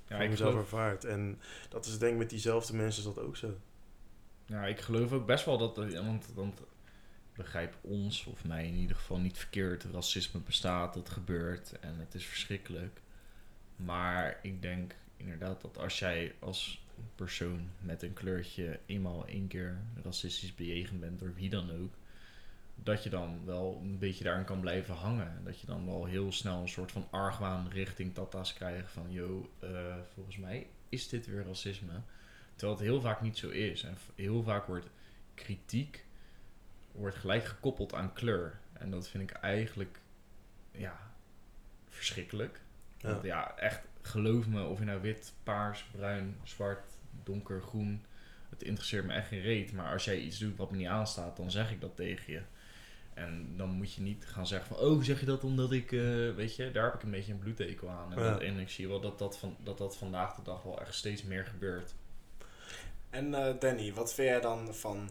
[0.09, 1.05] Ja, hoe je ik hem zelf geloof, ervaart.
[1.05, 3.55] En dat is denk ik met diezelfde mensen is dat ook zo.
[4.47, 5.77] ja, ik geloof ook best wel dat...
[5.95, 6.61] Want, want
[7.35, 9.85] begrijp ons, of mij in ieder geval, niet verkeerd.
[9.85, 13.01] Racisme bestaat, het gebeurt en het is verschrikkelijk.
[13.77, 16.85] Maar ik denk inderdaad dat als jij als
[17.15, 21.95] persoon met een kleurtje eenmaal één keer racistisch bejegend bent door wie dan ook,
[22.83, 25.41] dat je dan wel een beetje daarin kan blijven hangen.
[25.45, 29.51] Dat je dan wel heel snel een soort van argwaan richting tata's krijgt van, yo,
[29.59, 32.01] eh, volgens mij is dit weer racisme.
[32.55, 33.83] Terwijl het heel vaak niet zo is.
[33.83, 34.89] En heel vaak wordt
[35.35, 36.05] kritiek
[36.97, 38.59] wordt gelijk gekoppeld aan kleur.
[38.73, 39.99] En dat vind ik eigenlijk,
[40.71, 40.99] ja,
[41.89, 42.61] verschrikkelijk.
[42.97, 43.11] Ja.
[43.11, 46.91] Want ja, echt, geloof me, of je nou wit, paars, bruin, zwart,
[47.25, 48.05] donker, groen.
[48.49, 49.73] Het interesseert me echt geen reet.
[49.73, 52.43] Maar als jij iets doet wat me niet aanstaat, dan zeg ik dat tegen je.
[53.17, 56.01] En dan moet je niet gaan zeggen van, oh, zeg je dat omdat ik, eh,
[56.35, 58.13] weet je, daar heb ik een beetje een bloedtekel aan.
[58.13, 58.31] En, Ja.
[58.31, 60.95] dat, en ik zie wel dat dat, van, dat dat vandaag de dag wel echt
[60.95, 61.95] steeds meer gebeurt.
[63.11, 65.11] En eh, Danny, wat vind jij dan van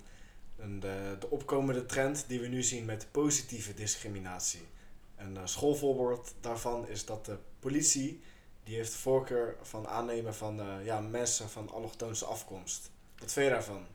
[0.58, 4.68] een, de, de opkomende trend die we nu zien met positieve discriminatie?
[5.16, 8.22] Een eh, schoolvoorbeeld daarvan is dat de politie
[8.64, 12.90] die heeft de voorkeur van aannemen van eh, ja, mensen van allochtoonse afkomst.
[13.18, 13.86] Wat vind je daarvan?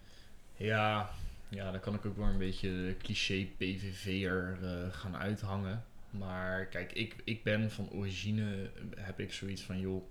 [0.57, 1.11] Ja,
[1.50, 5.84] ja, dan kan ik ook wel een beetje cliché PVV'er eh gaan uithangen.
[6.10, 10.04] Maar kijk, ik, ik ben van origine, heb ik zoiets van, joh,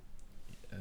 [0.70, 0.80] eh,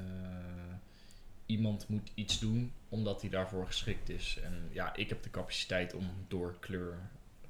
[1.46, 4.38] iemand moet iets doen omdat hij daarvoor geschikt is.
[4.42, 6.98] En ja, ik heb de capaciteit om door kleur,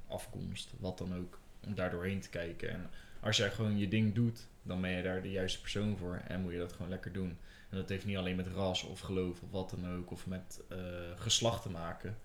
[0.07, 2.69] afkomst, wat dan ook, om daar doorheen te kijken.
[2.69, 6.21] En als jij gewoon je ding doet, dan ben je daar de juiste persoon voor
[6.27, 7.37] en moet je dat gewoon lekker doen.
[7.69, 10.61] En dat heeft niet alleen met ras of geloof of wat dan ook, of met
[10.69, 10.77] eh,
[11.15, 12.17] geslacht te maken.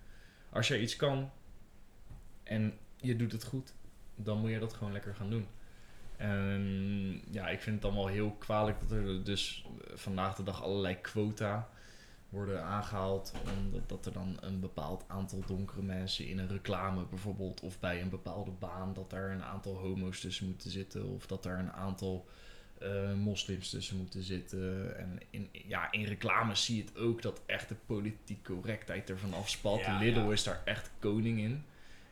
[0.55, 1.31] Als jij iets kan
[2.43, 3.75] en je doet het goed,
[4.15, 5.47] dan moet je dat gewoon lekker gaan doen.
[6.17, 11.01] En ja, ik vind het wel heel kwalijk dat er dus vandaag de dag allerlei
[11.01, 11.69] quota
[12.29, 13.33] worden aangehaald.
[13.57, 18.03] Omdat dat er dan een bepaald aantal donkere mensen in een reclame bijvoorbeeld, of bij
[18.03, 21.09] een bepaalde baan, dat er een aantal homo's tussen moeten zitten.
[21.09, 22.27] Of dat er een aantal
[22.79, 24.97] eh, moslims tussen moeten zitten.
[24.99, 29.35] En in, ja, in reclames zie je het ook dat echt de politieke correctheid ervan
[29.35, 29.81] afspat.
[29.81, 30.33] Ja, Lidl ja.
[30.33, 31.65] is daar echt koning in.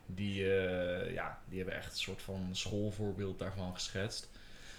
[0.06, 4.30] Die, eh, ja, die hebben echt een soort van schoolvoorbeeld daarvan geschetst.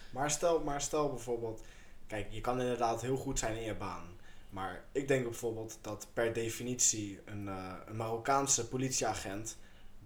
[0.10, 1.64] Maar stel, maar stel bijvoorbeeld,
[2.08, 4.08] kijk, je kan inderdaad heel goed zijn in je baan.
[4.50, 9.58] Maar ik denk bijvoorbeeld dat per definitie een, eh, een Marokkaanse politieagent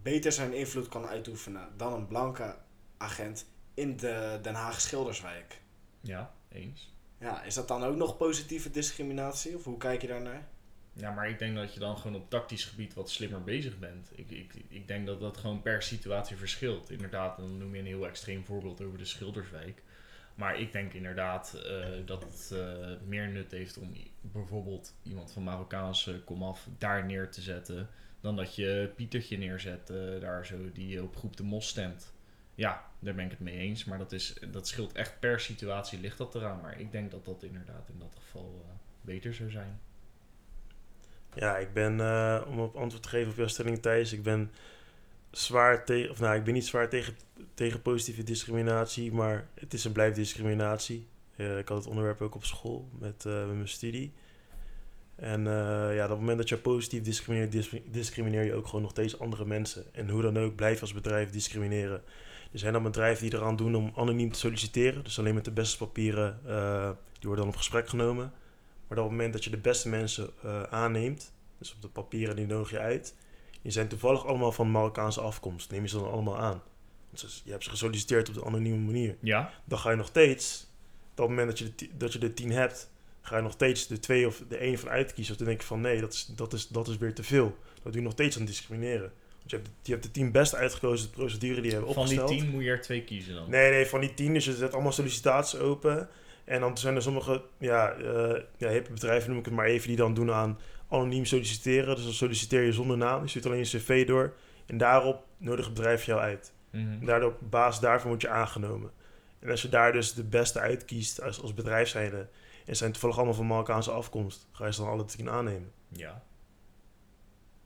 [0.01, 2.55] beter zijn invloed kan uitoefenen dan een blanke
[2.97, 5.61] agent in de Den Haag Schilderswijk.
[6.07, 6.93] Ja, eens.
[7.19, 9.55] Ja, is dat dan ook nog positieve discriminatie?
[9.55, 10.47] Of hoe kijk je daarnaar?
[10.93, 14.11] Ja, maar ik denk dat je dan gewoon op tactisch gebied wat slimmer bezig bent.
[14.15, 16.89] Ik, ik, ik denk dat dat gewoon per situatie verschilt.
[16.89, 19.83] Inderdaad, dan noem je een heel extreem voorbeeld over de Schilderswijk.
[20.35, 25.43] Maar ik denk inderdaad eh, dat het eh, meer nut heeft om bijvoorbeeld iemand van
[25.43, 27.89] Marokkaanse komaf daar neer te zetten.
[28.21, 32.13] Dan dat je Pietertje neerzet eh, daar zo, die op groep de mos stemt.
[32.57, 33.85] Ja, daar ben ik het mee eens.
[33.85, 36.61] Maar dat, is, dat scheelt echt per situatie ligt dat eraan.
[36.61, 39.79] Maar ik denk dat dat inderdaad in dat geval eh, beter zou zijn.
[41.33, 44.51] Ja, ik ben, eh, om op antwoord te geven op jouw stelling Thijs, ik ben
[45.31, 47.17] zwaar tegen, of nou, ik ben niet zwaar tegen,
[47.53, 51.07] tegen positieve discriminatie, maar het is en blijft discriminatie.
[51.35, 54.13] Eh, ik had het onderwerp ook op school met, met mijn studie.
[55.15, 55.43] En
[55.93, 59.19] ja, op het moment dat je positief discrimineert, dis- discrimineer je ook gewoon nog steeds
[59.19, 59.93] andere mensen.
[59.93, 62.03] En hoe dan ook, blijf als bedrijf discrimineren.
[62.51, 65.03] Er zijn dan bedrijven die eraan doen om anoniem te solliciteren.
[65.03, 68.31] Dus alleen met de beste papieren, eh, die worden dan op gesprek genomen.
[68.87, 72.35] Maar op het moment dat je de beste mensen eh, aanneemt, dus op de papieren
[72.35, 73.15] die nodig je uit,
[73.61, 76.61] die zijn toevallig allemaal van Marokkaanse afkomst, neem je ze dan allemaal aan.
[77.13, 79.15] Ze- je hebt ze gesolliciteerd op de anonieme manier.
[79.19, 79.51] Ja?
[79.65, 80.67] Dan ga je nog steeds,
[81.11, 82.89] op het moment dat je de, dat je de tien hebt,
[83.21, 85.33] ga je nog steeds de twee of de één van uitkiezen.
[85.33, 87.57] Of dan denk je van nee, dat is, dat is, dat is weer te veel.
[87.73, 89.11] Dat doe je nog steeds aan discrimineren.
[89.47, 92.41] Je hebt, je hebt de tien best uitgekozen procedure die je hebt Van die opgesteld.
[92.41, 93.49] tien moet je er twee kiezen dan.
[93.49, 94.33] Nee, nee, van die tien.
[94.33, 96.09] Dus je zet allemaal sollicitaties open.
[96.45, 99.87] En dan zijn er sommige, ja, eh ja, hippe bedrijven noem ik het maar even,
[99.87, 101.95] die dan doen aan anoniem solliciteren.
[101.95, 103.21] Dus dan solliciteer je zonder naam.
[103.21, 104.33] Je stuurt alleen je cv door.
[104.65, 106.51] En daarop nodigt het bedrijf jou uit.
[106.71, 106.91] Mhm.
[106.99, 108.91] En daardoor, op basis daarvan word je aangenomen.
[109.39, 112.27] En als je daar dus de beste uitkiest als, als bedrijf zijnde,
[112.65, 115.71] en zijn toevallig allemaal van Marokkaanse afkomst, ga je ze dan alle tien aannemen.
[115.87, 116.23] Ja.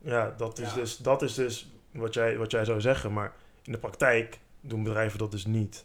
[0.04, 0.74] Ja, dat is, Ja.
[0.74, 3.12] Dus, dat is dus wat jij, wat jij zou zeggen.
[3.12, 5.84] Maar in de praktijk doen bedrijven dat dus niet.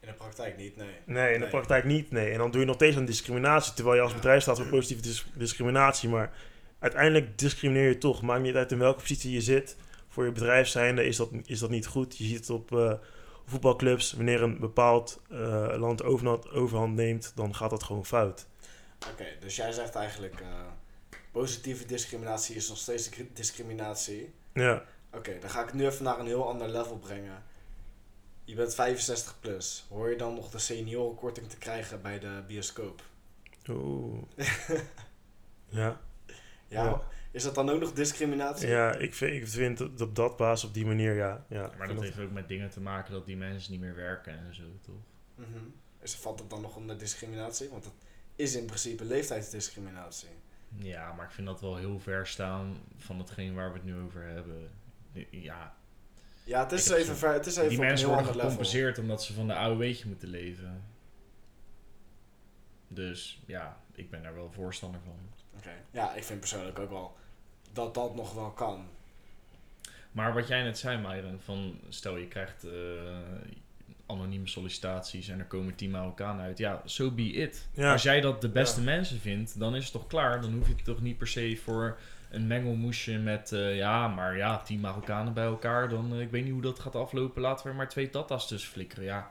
[0.00, 0.90] In de praktijk niet, nee.
[1.04, 2.10] Nee, in de praktijk niet.
[2.10, 2.30] Nee.
[2.30, 3.74] En dan doe je nog steeds aan discriminatie.
[3.74, 4.16] Terwijl je als Ja.
[4.16, 6.08] bedrijf staat voor positieve dis- discriminatie.
[6.08, 6.32] Maar
[6.78, 8.22] uiteindelijk discrimineer je toch.
[8.22, 9.76] Maakt niet uit in welke positie je zit.
[10.08, 12.16] Voor je bedrijf zijnde is dat, is dat niet goed.
[12.18, 12.92] Je ziet het op eh,
[13.46, 14.12] voetbalclubs.
[14.12, 18.46] Wanneer een bepaald eh, land overhand, overhand neemt, dan gaat dat gewoon fout.
[19.12, 20.46] Oké, dus jij zegt eigenlijk, eh,
[21.38, 24.32] positieve discriminatie is nog steeds di- discriminatie.
[24.52, 24.84] Ja.
[25.12, 27.42] Oké, dan ga ik het nu even naar een heel ander level brengen.
[28.44, 29.86] Je bent 65 plus.
[29.88, 33.02] Hoor je dan nog de seniorenkorting te krijgen bij de bioscoop?
[33.68, 34.22] Oeh.
[35.68, 36.00] ja.
[36.68, 37.02] Ja, Ja.
[37.30, 38.68] is dat dan ook nog discriminatie?
[38.68, 41.44] Ja, ik vind, ik vind dat op dat basis op die manier, ja.
[41.48, 44.32] ja Maar dat heeft ook met dingen te maken dat die mensen niet meer werken
[44.38, 44.94] en zo, toch?
[45.34, 45.64] Mhm.
[46.00, 47.68] Is, valt dat dan nog onder discriminatie?
[47.68, 47.92] Want dat
[48.36, 50.28] is in principe leeftijdsdiscriminatie.
[50.76, 53.96] Ja, maar ik vind dat wel heel ver staan van hetgeen waar we het nu
[53.98, 54.70] over hebben.
[55.30, 55.74] Ja,
[56.44, 58.40] Ja, het is even, ver, het is even die mensen heel worden level.
[58.40, 60.84] gecompenseerd omdat ze van de AOW'tje moeten leven.
[62.88, 65.18] Dus ja, ik ben daar wel voorstander van.
[65.56, 65.70] Oké.
[65.90, 67.16] Ja, ik vind persoonlijk ook wel
[67.72, 68.86] dat dat nog wel kan.
[70.12, 72.72] Maar wat jij net zei, Myron, van stel je krijgt eh,
[74.06, 76.58] anonieme sollicitaties en er komen tien Marokkanen uit.
[76.58, 77.68] Ja, so be it.
[77.72, 77.92] Ja.
[77.92, 80.40] Als jij dat de beste mensen vindt, dan is het toch klaar.
[80.40, 81.98] Dan hoef je het toch niet per se voor
[82.30, 85.88] een mengelmoesje met, eh, ja, maar ja, tien Marokkanen bij elkaar.
[85.88, 88.48] Dan, eh, ik weet niet hoe dat gaat aflopen, laten we er maar twee tatas
[88.48, 89.04] tussen flikkeren.
[89.04, 89.30] Ja,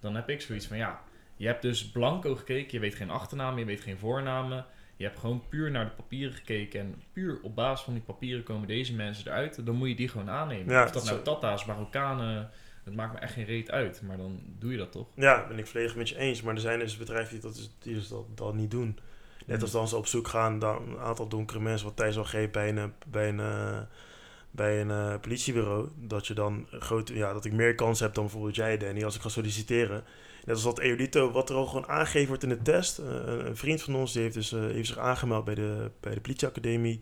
[0.00, 1.00] dan heb ik zoiets van, ja,
[1.36, 4.66] je hebt dus blanco gekeken, je weet geen achternaam, je weet geen voornamen.
[4.96, 8.42] Je hebt gewoon puur naar de papieren gekeken en puur op basis van die papieren
[8.42, 9.66] komen deze mensen eruit.
[9.66, 10.74] Dan moet je die gewoon aannemen.
[10.74, 12.50] Ja, of dat nou Tata's, Marokkanen,
[12.84, 14.02] het maakt me echt geen reet uit.
[14.02, 15.06] Maar dan doe je dat toch?
[15.14, 16.42] Ja, ben ik volledig met je eens.
[16.42, 18.98] Maar er zijn dus bedrijven die dat, dus- die dus dat, dat niet doen.
[19.46, 22.24] Net als dan ze op zoek gaan naar een aantal donkere mensen, wat Thijs al
[22.24, 23.80] geeft bij een, bij een, eh,
[24.50, 25.88] bij een eh, politiebureau.
[25.96, 29.14] Dat je dan grote, ja, dat ik meer kans heb dan bijvoorbeeld jij, Danny, als
[29.14, 30.04] ik ga solliciteren.
[30.44, 32.98] Net als dat Eolito, wat er al gewoon aangegeven wordt in de test.
[32.98, 36.20] Eh, een, vriend van ons die heeft, dus, heeft zich aangemeld bij de, bij de
[36.20, 37.00] politieacademie.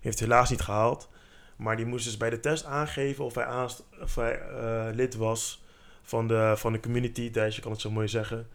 [0.00, 1.08] Heeft het helaas niet gehaald.
[1.56, 5.14] Maar die moest dus bij de test aangeven of hij, aanst- of hij eh, lid
[5.14, 5.62] was
[6.02, 7.30] van de, van de community.
[7.30, 8.48] Thijs, je kan het zo mooi zeggen.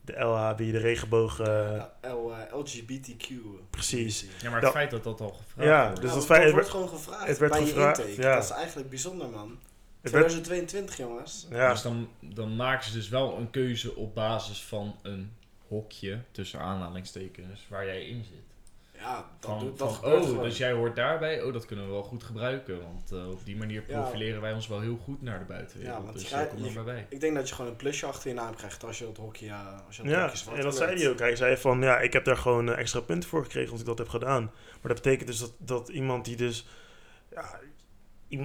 [0.00, 1.40] De LHB, de regenboog.
[1.40, 3.28] eh, L, eh, LGBTQ.
[3.70, 4.26] Precies.
[4.42, 6.00] Ja, maar het feit dat dat al gevraagd Ja, wordt.
[6.00, 8.22] dus dat, dat feit- het wordt werd- gewoon gevraagd het werd bij gevraagd, je intake.
[8.28, 8.34] ja.
[8.34, 9.58] Dat is eigenlijk bijzonder, man.
[10.00, 11.46] het werd, 2022, jongens.
[11.50, 15.32] ja, Dus dan, dan maken ze dus wel een keuze op basis van een
[15.68, 18.53] hokje, tussen aanhalingstekens, waar jij in zit.
[19.04, 20.42] Ja, dat, Van, doet, dat van, oh, gewoon.
[20.42, 22.82] dus jij hoort daarbij, oh, dat kunnen we wel goed gebruiken.
[22.82, 24.00] Want eh, op die manier Ja.
[24.00, 25.96] profileren wij ons wel heel goed naar de buitenwereld.
[25.98, 27.06] Ja, want dus daar krijgt- kom er je- maar bij.
[27.08, 29.46] Ik denk dat je gewoon een plusje achter je naam krijgt als je dat hokje,
[29.48, 31.18] eh, als je dat ja, zwart en dat zei hij ook.
[31.18, 33.86] Hij zei van, ja, ik heb daar gewoon eh, extra punten voor gekregen als ik
[33.86, 34.42] dat heb gedaan.
[34.42, 36.66] Maar dat betekent dus dat, dat iemand die dus,
[37.30, 37.58] ja,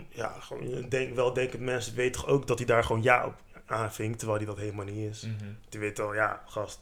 [0.09, 3.35] ja gewoon denk, wel denkend mensen weet toch ook dat hij daar gewoon ja op
[3.65, 5.21] aanvinkt, terwijl hij dat helemaal niet is.
[5.23, 5.35] Mhm.
[5.69, 6.79] Die weet al, ja, gast,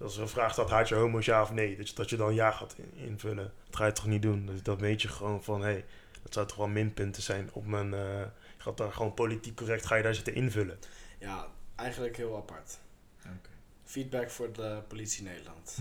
[0.00, 2.16] als er een vraag staat, haat je homo's ja of nee, dat je, dat je
[2.16, 3.52] dan ja gaat in- invullen.
[3.66, 4.46] Dat ga je toch niet doen?
[4.46, 5.84] Dus dat weet je gewoon van, hé, hey,
[6.22, 8.28] dat zou toch wel minpunten zijn op mijn, eh, je
[8.58, 10.78] gaat daar gewoon politiek correct, ga je daar zitten invullen.
[11.18, 12.78] Ja, eigenlijk heel apart.
[13.24, 13.48] Oké.
[13.84, 15.76] Feedback voor de politie Nederland.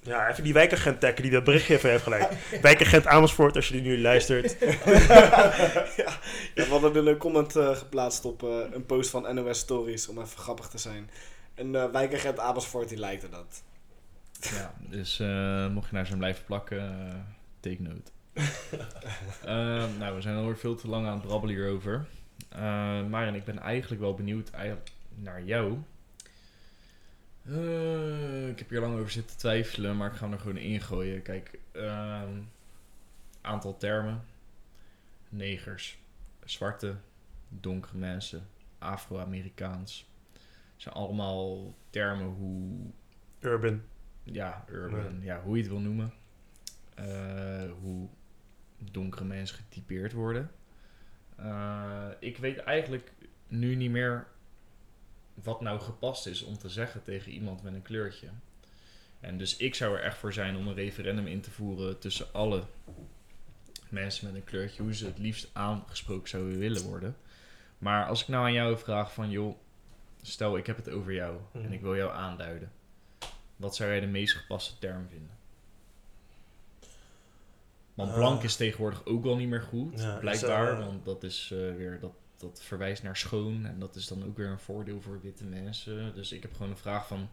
[0.00, 2.32] Ja, even die wijkagent taggen die dat berichtje even heeft gelijk.
[2.62, 4.56] wijkagent Amersfoort, als je die nu luistert.
[5.96, 6.18] ja,
[6.54, 10.38] we hadden een comment eh, geplaatst op eh, een post van NOS Stories om even
[10.38, 11.10] grappig te zijn.
[11.58, 13.62] En uh, wijkagent Amersfoort die lijkt er dat.
[14.40, 17.14] Ja, dus eh, mocht je naar zijn blijven plakken, eh,
[17.60, 18.10] take note.
[19.44, 22.06] Ehm, nou, we zijn alweer veel te lang aan het brabbelen hierover.
[22.56, 24.50] Uh, ik ben eigenlijk wel benieuwd
[25.14, 25.78] naar jou.
[27.48, 31.22] Eh, ik heb hier lang over zitten twijfelen, maar ik ga hem er gewoon ingooien.
[31.22, 32.40] Kijk, ehm,
[33.40, 34.24] aantal termen.
[35.28, 35.98] Negers,
[36.44, 36.94] zwarte,
[37.48, 38.46] donkere mensen,
[38.78, 40.06] Afro-Amerikaans.
[40.82, 42.90] Zijn allemaal termen hoe
[43.40, 43.82] Urban.
[44.22, 46.12] ja, urban, ja, hoe je het wil noemen.
[46.94, 48.08] Eh, hoe
[48.78, 50.50] donkere mensen getypeerd worden.
[51.36, 53.12] Eh, ik weet eigenlijk
[53.48, 54.26] nu niet meer
[55.34, 58.28] wat nou gepast is om te zeggen tegen iemand met een kleurtje.
[59.20, 62.32] En dus ik zou er echt voor zijn om een referendum in te voeren tussen
[62.32, 62.62] alle
[63.88, 67.16] mensen met een kleurtje, hoe ze het liefst aangesproken zouden willen worden.
[67.78, 69.56] Maar als ik nou aan jou vraag van, joh,
[70.22, 71.72] stel ik heb het over jou en Mhm.
[71.72, 72.72] ik wil jou aanduiden.
[73.56, 75.30] Wat zou jij de meest gepaste term vinden?
[77.94, 78.16] Want Ah.
[78.16, 80.72] blank is tegenwoordig ook al niet meer goed, Ja, is, blijkbaar.
[80.72, 83.66] eh, want dat is eh, weer dat, dat verwijst naar schoon.
[83.66, 86.14] En dat is dan ook weer een voordeel voor witte mensen.
[86.14, 87.28] Dus ik heb gewoon een vraag van.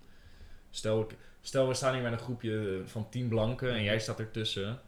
[0.69, 1.07] Stel,
[1.41, 4.79] stel we staan hier met een groepje van tien blanken en jij staat ertussen.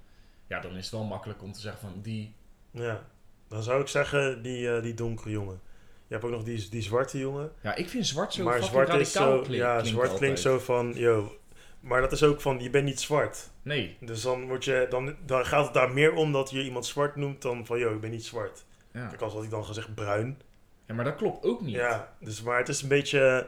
[0.48, 2.34] Ja, dan is het wel makkelijk om te zeggen van die.
[2.72, 3.04] Ja.
[3.48, 5.60] Dan zou ik zeggen die, eh, die donkere jongen.
[6.08, 7.52] Je hebt ook nog die, die zwarte jongen.
[7.62, 9.40] Ja, ik vind zwart zo maar zwart is zo...
[9.40, 10.94] klink- ja, klinkt zwart klinkt zo van...
[10.96, 11.38] Yo.
[11.80, 13.50] Maar dat is ook van, je bent niet zwart.
[13.62, 13.98] Nee.
[14.00, 17.16] Dus dan, word je, dan, dan gaat het daar meer om dat je iemand zwart
[17.16, 17.80] noemt dan van...
[17.80, 18.66] Yo, ik ben niet zwart.
[18.94, 19.08] Ja.
[19.08, 20.42] Kijk, als had ik dan gezegd bruin.
[20.88, 21.76] ja, maar dat klopt ook niet.
[21.76, 23.48] Ja, dus, maar het is een beetje...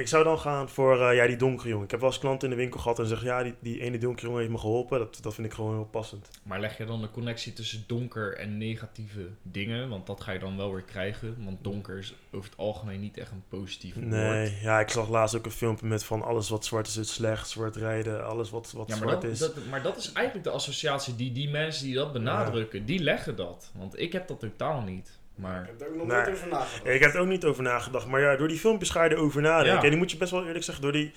[0.00, 1.84] Ik zou dan gaan voor eh, ja, die donkere jongen.
[1.84, 3.26] Ik heb wel eens klanten in de winkel gehad en zeggen...
[3.26, 4.98] Ja, die, die ene donkere jongen heeft me geholpen.
[4.98, 6.30] Dat, dat vind ik gewoon heel passend.
[6.42, 9.88] Maar leg je dan de connectie tussen donker en negatieve dingen?
[9.88, 11.44] Want dat ga je dan wel weer krijgen.
[11.44, 14.06] Want donker is over het algemeen niet echt een positief woord.
[14.06, 17.14] Nee, ja, ik zag laatst ook een filmpje met van alles wat zwart is, is
[17.14, 17.48] slecht.
[17.48, 19.38] Zwart rijden, alles wat, wat Ja, maar zwart dat, is.
[19.38, 23.36] dat, maar dat is eigenlijk de associatie die die mensen die dat benadrukken, die leggen
[23.36, 23.70] dat.
[23.74, 25.18] Want ik heb dat totaal niet.
[25.40, 26.16] Ik Maar heb er ook nog Nee.
[26.16, 26.86] nooit over nagedacht.
[26.94, 28.06] Ik heb er ook niet over nagedacht.
[28.06, 29.74] Maar ja, door die filmpjes ga je erover nadenken.
[29.76, 29.82] Ja.
[29.82, 31.12] En die moet je best wel eerlijk zeggen, door die...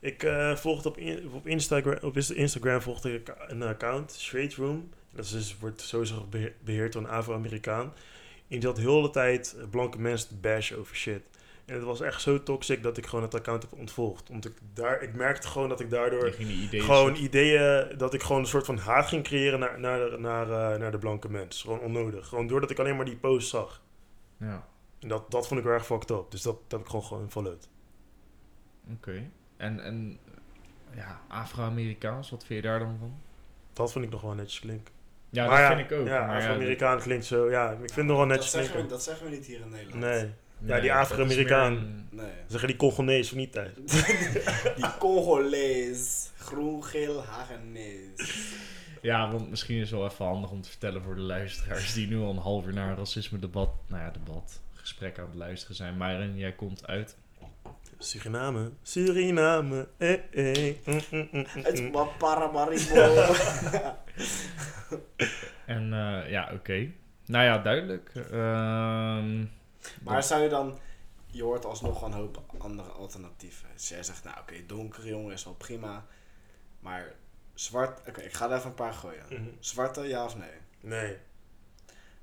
[0.00, 4.54] Ik eh volgde op, in- op, Instagram, op Insta- Instagram volgde ik een account, Straight
[4.54, 4.90] Room.
[5.12, 7.92] Dat is dus, wordt sowieso behe- beheerd door een Afro-Amerikaan.
[8.48, 11.20] En die had heel de hele tijd blanke mensen te bashen over shit.
[11.68, 14.30] En het was echt zo toxic dat ik gewoon het account heb ontvolgd.
[14.30, 16.82] Omdat ik daar, ik merkte gewoon dat ik daardoor ideeën...
[16.82, 20.50] gewoon ideeën dat ik gewoon een soort van haat ging creëren naar, naar, de- naar,
[20.72, 21.62] eh, naar de blanke mens.
[21.62, 22.26] Gewoon onnodig.
[22.28, 23.82] Gewoon doordat ik alleen maar die post zag.
[24.36, 24.66] Ja,
[25.00, 26.30] En dat, dat vond ik heel erg fucked up.
[26.30, 27.68] Dus dat, dat heb ik gewoon gewoon followed.
[28.92, 29.30] oké.
[29.56, 30.18] En, en
[30.94, 33.14] ja, Afro-Amerikaans, wat vind je daar dan van?
[33.72, 34.94] Dat vind ik nog wel netjes klinken.
[35.30, 36.06] Ja, Maar dat ja, vind ik ook.
[36.06, 37.50] Ja, maar Afro-Amerikaan klinkt zo.
[37.50, 38.94] Ja, ik vind het nog wel dat netjes zeggen, we, klinken.
[38.96, 40.00] dat zeggen we niet hier in Nederland.
[40.04, 40.30] Nee.
[40.58, 42.06] Nee, Ja, die Afro-Amerikaan.
[42.10, 42.26] Nee.
[42.46, 43.74] Zeggen die Congolees of niet thuis?
[44.76, 46.30] Die Congolees.
[46.38, 48.54] Groen, geel, Hagenees.
[49.02, 52.06] Ja, want misschien is het wel even handig om te vertellen voor de luisteraars die
[52.06, 55.76] nu al een half uur naar een racisme-debat, nou ja, debat, gesprek aan het luisteren
[55.76, 55.96] zijn.
[55.96, 57.16] Myron, jij komt uit.
[57.98, 58.70] Suriname.
[58.82, 59.88] Suriname.
[59.96, 60.74] Eh, eh.
[60.84, 62.08] Mm, mm, mm, mm, Het mm.
[62.18, 62.94] Paramaribo.
[65.66, 66.90] En eh, ja, oké.
[67.26, 68.12] Nou ja, duidelijk.
[68.32, 69.44] Ehm,
[70.02, 70.78] Maar zou je dan...
[71.30, 73.68] Je hoort alsnog een hoop andere alternatieven.
[73.74, 76.06] Dus jij zegt, nou oké, donkere jongen is wel prima.
[76.80, 77.12] Maar
[77.54, 78.08] zwart...
[78.08, 79.24] Oké, ik ga er even een paar gooien.
[79.30, 79.42] Mhm.
[79.60, 80.50] Zwarte, ja of nee?
[80.80, 81.16] Nee.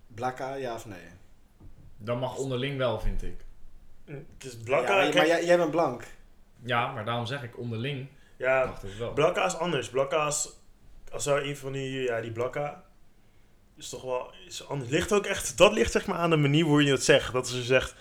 [0.07, 1.07] Blakka, ja of nee?
[1.97, 3.45] dat mag onderling wel, vind ik.
[4.05, 4.93] Het is Ja, Blakka.
[4.95, 6.03] maar, kijk- maar jij, jij bent blank.
[6.63, 8.07] Ja, maar daarom zeg ik onderling.
[8.37, 9.13] ja, Mag het wel.
[9.13, 9.89] Blakka is anders.
[9.89, 10.49] Blakka is...
[11.11, 12.01] Als zou een van die...
[12.01, 12.83] Ja, die Blakka...
[13.77, 14.33] Is toch wel...
[14.47, 14.89] Is anders.
[14.89, 15.57] Ligt ook echt...
[15.57, 17.33] Dat ligt zeg maar aan de manier hoe je het zegt.
[17.33, 17.95] Dat ze zegt...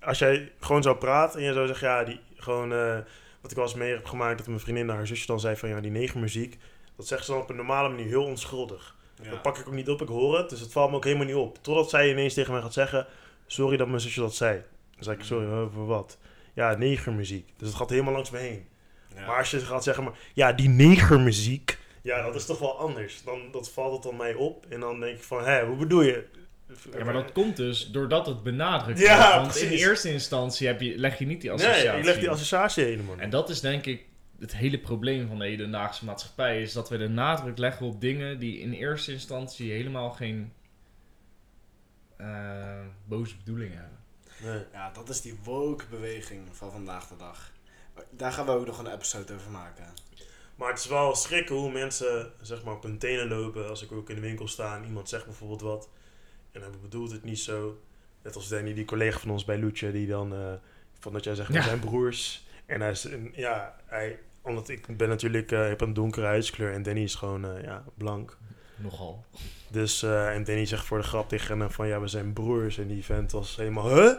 [0.00, 1.88] Als jij gewoon zou praten en je zou zeggen...
[1.88, 2.20] Ja, die...
[2.36, 2.72] Gewoon...
[2.72, 2.98] eh,
[3.40, 4.38] wat ik wel eens mee heb gemaakt...
[4.38, 5.68] Dat mijn vriendin naar haar zusje dan zei van...
[5.68, 6.58] Ja, die negermuziek...
[6.96, 8.96] Dat zegt ze dan op een normale manier heel onschuldig.
[9.22, 9.30] Ja.
[9.30, 10.02] Dat pak ik ook niet op.
[10.02, 10.50] Ik hoor het.
[10.50, 11.62] Dus het valt me ook helemaal niet op.
[11.62, 13.06] Totdat zij ineens tegen mij gaat zeggen...
[13.46, 14.62] Sorry dat mijn zusje dat zei.
[14.94, 15.22] Dan zeg ik...
[15.22, 16.18] Sorry, over wat?
[16.54, 17.52] Ja, negermuziek.
[17.56, 18.68] Dus het gaat helemaal langs me heen.
[19.14, 19.26] Ja.
[19.26, 21.77] Maar als je gaat zeggen, maar, ja, die negermuziek,
[22.08, 23.22] ja, dat is toch wel anders.
[23.24, 26.02] Dan dat valt het dan mij op en dan denk ik van, hé, hoe bedoel
[26.02, 26.24] je?
[26.96, 29.60] Ja, maar dat komt dus doordat het benadrukt Ja, wordt.
[29.60, 31.88] Want in eerste instantie heb je, leg je niet die associatie.
[31.88, 33.22] Nee, ik leg die associatie helemaal niet.
[33.22, 34.06] En dat is denk ik
[34.38, 36.62] het hele probleem van de hedendaagse maatschappij.
[36.62, 40.52] Is dat we de nadruk leggen op dingen die in eerste instantie helemaal geen
[42.16, 43.98] eh, boze bedoeling hebben.
[44.42, 44.64] Nee.
[44.72, 47.52] Ja, dat is die woke beweging van vandaag de dag.
[48.10, 49.84] Daar gaan we ook nog een episode over maken.
[50.58, 53.92] Maar het is wel schrikken hoe mensen zeg maar, op hun tenen lopen als ik
[53.92, 55.88] ook in de winkel sta en iemand zegt bijvoorbeeld wat.
[56.52, 57.78] En hij bedoelt het niet zo.
[58.22, 60.52] Net als Danny, die collega van ons bij Loetje, die dan eh
[61.00, 61.62] van dat jij zegt, we Ja.
[61.62, 62.46] zijn broers.
[62.66, 66.72] En hij is, en ja, hij, omdat ik ben natuurlijk, eh, heb een donkere huidskleur
[66.72, 68.38] en Danny is gewoon eh, ja, blank.
[68.76, 69.24] Nogal.
[69.70, 72.78] Dus, en Danny zegt voor de grap tegen hem van, ja, we zijn broers.
[72.78, 74.12] En die vent was helemaal, huh?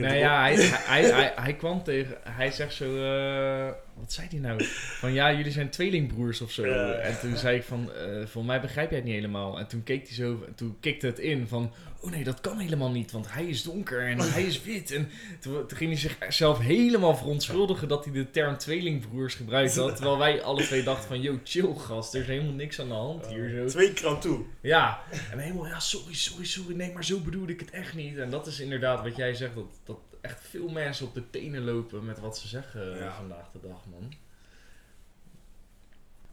[0.00, 0.54] Nee, toen- ja, hij,
[0.94, 2.16] hij, hij, kwam tegen...
[2.28, 2.84] Hij zegt zo...
[2.96, 4.64] eh, wat zei hij nou?
[4.98, 6.62] Van ja, jullie zijn tweelingbroers of zo.
[6.62, 7.92] En toen zei ik van...
[7.92, 9.58] eh voor mij begrijp jij het niet helemaal.
[9.58, 10.44] En toen keek hij zo...
[10.46, 11.72] En toen kikte het in van...
[12.06, 13.12] Oh nee, dat kan helemaal niet.
[13.12, 14.90] Want hij is donker en hij is wit.
[14.90, 15.08] En
[15.40, 17.88] toen, toen ging hij zichzelf helemaal verontschuldigen...
[17.88, 19.96] dat hij de term tweelingbroers gebruikt had.
[19.96, 21.20] Terwijl wij alle twee dachten van...
[21.20, 22.14] Yo, chill gast.
[22.14, 23.50] Er is helemaal niks aan de hand hier.
[23.50, 23.66] Zo.
[23.66, 24.44] Twee keer aan toe.
[24.60, 28.16] Ja, en helemaal, ja, sorry, sorry, sorry, nee, maar zo bedoelde ik het echt niet.
[28.16, 31.64] En dat is inderdaad wat jij zegt, dat, dat echt veel mensen op de tenen
[31.64, 33.14] lopen met wat ze zeggen eh, Ja.
[33.16, 34.12] vandaag de dag, man.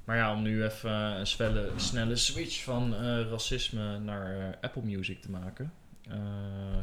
[0.03, 4.81] Maar ja, om nu even eh, een snelle, switch van eh, racisme naar eh, Apple
[4.81, 5.73] Music te maken,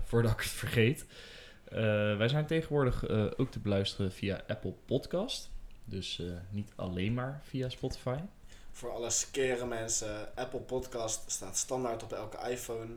[0.05, 1.07] voordat ik het vergeet.
[2.19, 5.51] Wij zijn tegenwoordig ook te beluisteren via Apple Podcast.
[5.85, 8.19] Dus niet alleen maar via Spotify.
[8.73, 12.97] Voor alle skere mensen, Apple Podcast staat standaard op elke iPhone.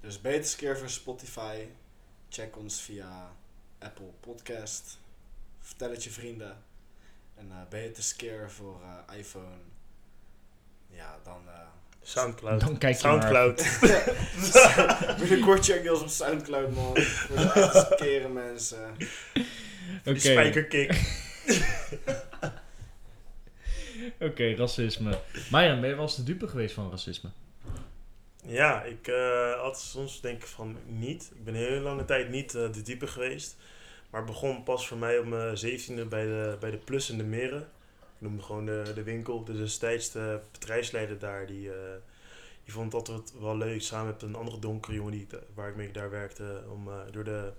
[0.00, 1.66] Dus beter skeer voor Spotify.
[2.28, 3.32] Check ons via
[3.78, 4.98] Apple Podcast.
[5.60, 6.56] Vertel het je vrienden.
[7.42, 9.56] En eh beter skeer voor eh, iPhone.
[10.88, 11.42] Ja, dan...
[11.46, 11.60] eh
[12.04, 12.60] Soundcloud.
[12.60, 13.56] Dan kijk je Soundcloud.
[15.20, 16.96] Binnenkort check je ons op Soundcloud, man.
[16.96, 17.36] Voor
[17.98, 18.96] de mensen.
[20.02, 21.20] Die spijkerkick.
[24.20, 25.18] Oké, racisme.
[25.50, 27.30] Myron, ben je wel eens de dupe geweest van racisme?
[28.46, 31.30] Ja, ik eh, had soms denk ik van niet.
[31.34, 33.56] Ik ben een hele lange tijd niet eh, de diepe geweest.
[34.12, 37.18] Maar het begon pas voor mij op mijn zeventiende bij de, bij de Plus in
[37.18, 37.60] de Meren.
[37.60, 39.44] Ik noemde gewoon de, de winkel.
[39.44, 41.94] Dus destijds de bedrijfsleider daar, die, eh,
[42.64, 43.82] die vond het altijd wel leuk.
[43.82, 46.62] Samen met een andere donkere jongen die, waar ik mee daar werkte.
[46.68, 47.52] Om eh, door de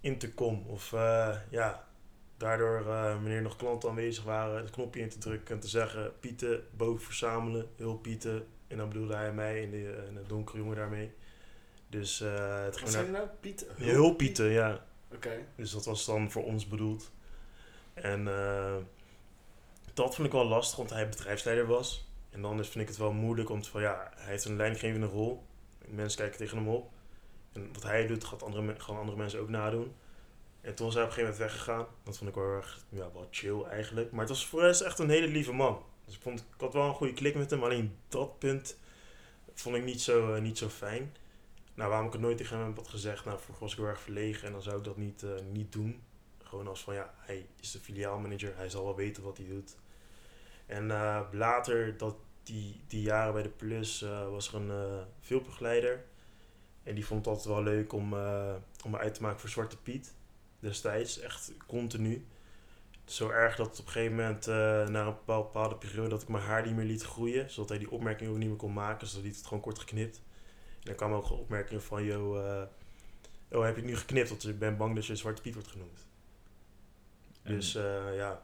[0.00, 1.84] intercom of eh, ja...
[2.38, 6.12] Daardoor, eh, wanneer nog klanten aanwezig waren, het knopje in te drukken en te zeggen:
[6.20, 10.58] Pieten, boven verzamelen, heel Pieten, en dan bedoelde hij mij en de, en de donkere
[10.58, 11.12] jongen daarmee.
[11.88, 13.28] Dus eh het Wat ging naar je nou?
[13.40, 13.66] Piet?
[13.76, 14.84] hulppieten, ja.
[15.56, 17.10] Dus dat was dan voor ons bedoeld.
[17.94, 18.76] En eh,
[19.94, 22.08] dat vond ik wel lastig, want hij bedrijfsleider was.
[22.30, 25.06] En dan vind ik het wel moeilijk, om te van ja, hij heeft een leidinggevende
[25.06, 25.42] rol.
[25.86, 26.90] Mensen kijken tegen hem op.
[27.52, 29.94] En wat hij doet, gaat andere, gaan andere mensen ook nadoen.
[30.60, 31.86] En toen is hij op een gegeven moment weggegaan.
[32.02, 34.10] Dat vond ik wel erg, ja, wel chill eigenlijk.
[34.10, 35.82] Maar het was voor rest echt een hele lieve man.
[36.04, 37.64] Dus ik, vond, ik had wel een goede klik met hem.
[37.64, 38.76] Alleen dat punt
[39.54, 41.14] vond ik niet zo, eh, niet zo fijn.
[41.76, 44.00] Nou, waarom ik het nooit tegen hem heb gezegd, nou, vroeger was ik heel erg
[44.00, 46.02] verlegen en dan zou ik dat niet, eh, niet doen.
[46.42, 49.76] Gewoon als van, ja, hij is de filiaalmanager, hij zal wel weten wat hij doet.
[50.66, 56.04] En eh, later, dat die, die jaren bij de Plus, eh, was er een filmbegeleider.
[56.82, 58.12] En die vond het altijd wel leuk om,
[58.84, 60.14] om me uit te maken voor Zwarte Piet.
[60.58, 62.26] Destijds, echt continu.
[63.04, 66.44] Zo erg dat op een gegeven moment, na een bepaal- bepaalde periode, dat ik mijn
[66.44, 67.50] haar niet meer liet groeien.
[67.50, 69.08] Zodat hij die opmerking ook niet meer kon maken.
[69.12, 70.22] Dan liet het gewoon kort geknipt.
[70.88, 72.62] En dan kwam ook opmerkingen van, yo, eh,
[73.58, 74.28] oh, heb je het nu geknipt?
[74.28, 76.06] Want ik ben bang dat je Zwarte Piet wordt genoemd.
[77.42, 78.42] En- Dus eh, ja,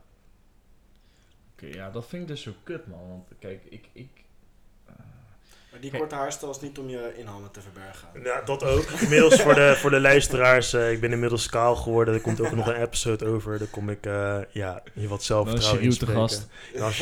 [1.52, 3.08] Oké, ja, dat vind ik dus zo kut, man.
[3.08, 3.88] Want kijk, ik...
[3.92, 4.21] ik
[5.72, 8.08] Maar die korte haarstijl is niet om je inhammen te verbergen.
[8.24, 8.84] Ja, dat ook.
[9.00, 12.14] Inmiddels voor de, voor de luisteraars, eh, ik ben inmiddels kaal geworden.
[12.14, 13.58] Er komt ook nog een episode over.
[13.58, 16.20] Daar kom ik, eh, ja, hier wat is zelfvertrouwen Cyril te inspreken.
[16.22, 16.48] gast.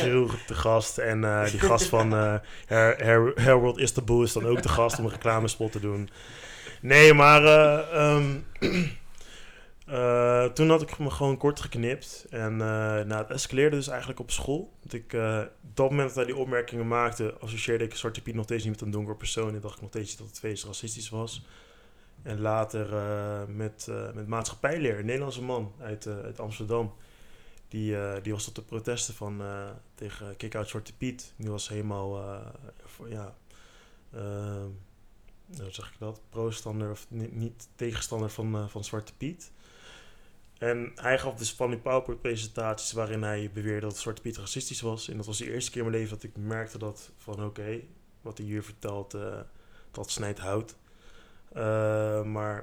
[0.01, 0.97] Dan is te gast.
[0.97, 2.35] En eh, die gast van eh
[2.67, 6.09] Hair, Hair World Istanbul is dan ook de gast om een reclamespot te doen.
[6.81, 8.19] Nee, maar eh,
[9.91, 12.25] ehm, eh, toen had ik me gewoon kort geknipt.
[12.29, 12.57] En eh
[13.05, 14.73] nou, het escaleerde dus eigenlijk op school.
[14.79, 18.35] Want ik, eh, op dat moment dat hij die opmerkingen maakte, associeerde ik Zwarte Piet
[18.35, 19.55] nog steeds niet met een donker persoon.
[19.55, 21.45] En dacht ik nog steeds dat het feest racistisch was.
[22.23, 22.87] En later
[23.47, 26.93] met, met maatschappijleer, een Nederlandse man uit, uit Amsterdam.
[27.67, 29.41] Die, die was tot de protesten van,
[29.95, 31.33] tegen Kick-Out Zwarte Piet.
[31.35, 32.41] Die was helemaal,
[32.85, 33.35] voor, ja,
[34.11, 34.65] eh,
[35.57, 36.21] hoe zeg ik dat?
[36.29, 39.51] Pro-stander of ni- niet tegenstander van, van Zwarte Piet.
[40.61, 44.81] En hij gaf dus van die PowerPoint presentaties waarin hij beweerde dat Zwarte Piet racistisch
[44.81, 45.09] was.
[45.09, 47.79] En dat was de eerste keer in mijn leven dat ik merkte dat van oké,
[48.21, 49.39] wat hij hier vertelt, eh,
[49.91, 50.75] dat snijdt hout.
[51.53, 52.59] Eh, maar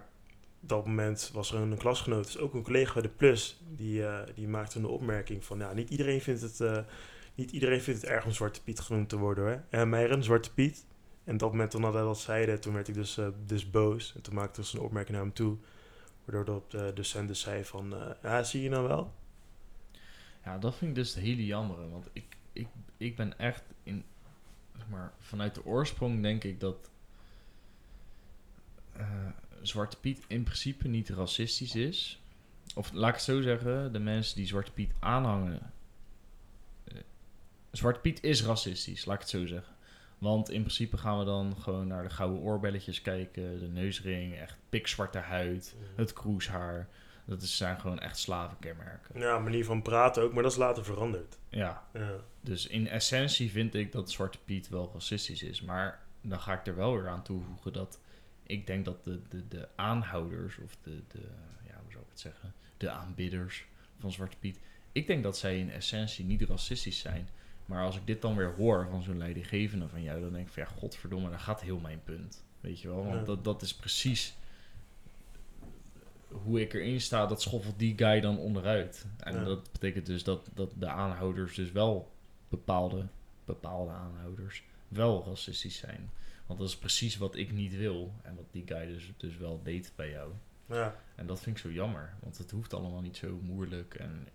[0.63, 4.07] op dat moment was er een klasgenoot, dus ook een collega bij de Plus, die,
[4.07, 6.85] eh, die maakte een opmerking van, ja, niet iedereen vindt het,
[7.35, 9.63] niet iedereen vindt het erg om Zwarte Piet genoemd te worden hoor.
[9.69, 10.87] En mij een Zwarte Piet.
[11.25, 14.13] En op dat moment toen hij dat zeide, toen werd ik dus, dus boos.
[14.17, 15.57] En toen maakte ik dus een opmerking naar hem toe.
[16.29, 19.15] Waardoor dat, de docent dus zei van, eh, ja, zie je nou wel?
[20.45, 21.91] Ja, dat vind ik dus het hele jammer.
[21.91, 24.05] Want ik, ik, ik ben echt in,
[24.77, 26.91] zeg maar, vanuit de oorsprong denk ik dat
[28.93, 29.27] eh,
[29.63, 32.21] Zwarte Piet in principe niet racistisch is.
[32.75, 35.73] Of laat ik het zo zeggen, de mensen die Zwarte Piet aanhangen.
[36.85, 36.97] eh,
[37.71, 39.75] Zwarte Piet is racistisch, laat ik het zo zeggen.
[40.19, 44.57] Want in principe gaan we dan gewoon naar de gouden oorbelletjes kijken, de neusring, echt
[44.69, 46.89] pikzwarte huid, het kroeshaar.
[47.25, 49.21] Dat is, zijn gewoon echt slavenkenmerken.
[49.21, 51.39] Ja, manier van praten ook, maar dat is later veranderd.
[51.49, 52.11] Ja, Ja.
[52.41, 55.63] dus in essentie vind ik dat Zwarte Piet wel racistisch is.
[55.63, 58.01] Maar dan ga ik er wel weer aan toevoegen dat
[58.43, 61.21] ik denk dat de, de, de aanhouders, of de, de,
[61.67, 63.65] ja, hoe zou ik het zeggen, de aanbidders
[63.99, 64.59] van Zwarte Piet,
[64.93, 67.29] ik denk dat zij in essentie niet racistisch zijn.
[67.69, 70.53] Maar als ik dit dan weer hoor van zo'n leidinggevende van jou, dan denk ik
[70.53, 72.45] van ja, godverdomme, daar gaat heel mijn punt.
[72.61, 73.25] Weet je wel, want Ja.
[73.25, 74.37] dat, dat is precies
[76.29, 79.07] hoe ik erin sta, dat schoffelt die guy dan onderuit.
[79.19, 79.45] En Ja.
[79.45, 82.13] dat betekent dus dat, dat de aanhouders dus wel
[82.49, 83.07] bepaalde,
[83.45, 86.11] bepaalde aanhouders wel racistisch zijn.
[86.47, 88.13] Want dat is precies wat ik niet wil.
[88.23, 90.33] En wat die guy dus, dus wel deed bij jou.
[90.67, 90.97] Ja.
[91.15, 92.15] En dat vind ik zo jammer.
[92.21, 94.27] Want het hoeft allemaal niet zo moeilijk en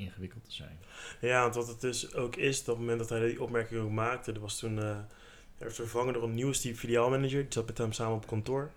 [0.00, 0.78] ingewikkeld te zijn.
[1.20, 3.90] Ja, want wat het dus ook is, op het moment dat hij die opmerking ook
[3.90, 4.98] maakte, er was toen, eh
[5.60, 8.70] hij werd vervangen door een nieuwe Steve filiaalmanager, die zat met hem samen op kantoor.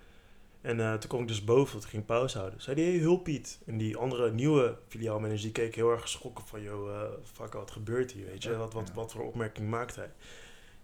[0.62, 2.62] En eh, toen kwam ik dus boven, want ik ging pauze houden.
[2.62, 3.60] Zei hij, hey, hulp Piet.
[3.66, 7.72] En die andere nieuwe filiaalmanager, die keek heel erg geschrokken van, joh, eh fuck, wat
[7.72, 8.50] gebeurt hier, weet je?
[8.50, 8.94] Ja, Wat, wat, ja.
[8.94, 10.12] wat voor opmerking maakt hij?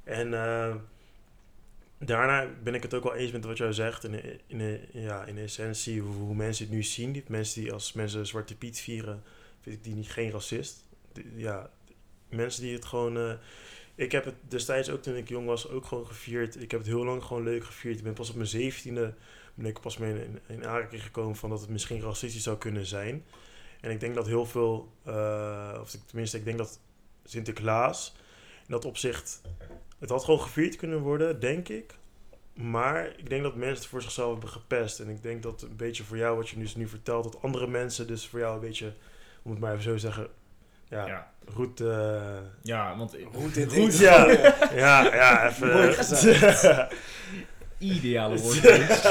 [0.04, 0.76] En eh,
[1.98, 4.04] daarna ben ik het ook wel eens met wat jij zegt.
[4.04, 7.12] In, in, ja, in essentie, hoe, hoe mensen het nu zien.
[7.12, 9.24] Die mensen die als mensen Zwarte Piet vieren,
[9.62, 10.86] vind ik die niet geen racist.
[11.36, 11.70] Ja,
[12.30, 13.18] mensen die het gewoon...
[13.18, 13.34] eh,
[13.95, 16.62] ik heb het destijds ook toen ik jong was ook gewoon gevierd.
[16.62, 17.97] Ik heb het heel lang gewoon leuk gevierd.
[17.97, 19.14] Ik ben pas op mijn zeventiende
[19.60, 23.26] ben ik pas mee in, in gekomen van dat het misschien racistisch zou kunnen zijn.
[23.82, 26.80] En ik denk dat heel veel, eh, of tenminste ik denk dat
[27.24, 28.16] Sinterklaas
[28.68, 29.41] in dat opzicht,
[29.99, 31.97] het had gewoon gevierd kunnen worden, denk ik.
[32.53, 34.99] Maar ik denk dat mensen het voor zichzelf hebben gepest.
[34.99, 37.68] En ik denk dat een beetje voor jou, wat je dus nu vertelt, dat andere
[37.68, 38.93] mensen dus voor jou een beetje,
[39.42, 40.28] om het maar even zo te zeggen,
[40.90, 41.82] ja, Ja, goed...
[41.82, 43.28] eh, ja want in
[43.68, 44.30] dit ja.
[44.86, 45.72] ja, ja, even...
[45.74, 46.88] Mooi gezegd.
[47.78, 49.04] ideale woordkeus.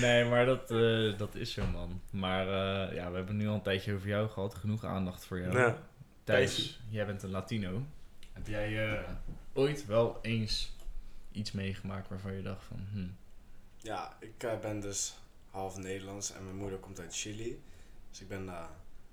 [0.00, 2.00] nee, maar dat, eh, dat is zo, man.
[2.10, 4.54] Maar eh, ja, we hebben nu al een tijdje over jou gehad.
[4.54, 5.58] Genoeg aandacht voor jou.
[5.58, 5.76] Ja.
[6.24, 7.82] Thijs, jij bent een Latino.
[8.32, 9.00] Heb jij
[9.52, 10.76] ooit wel eens
[11.32, 12.86] iets meegemaakt waarvan je dacht van...
[12.92, 13.06] Hm,
[13.76, 15.14] Ja, ik ben dus
[15.50, 17.60] half Nederlands en mijn moeder komt uit Chili.
[18.12, 18.64] Dus ik ben eh,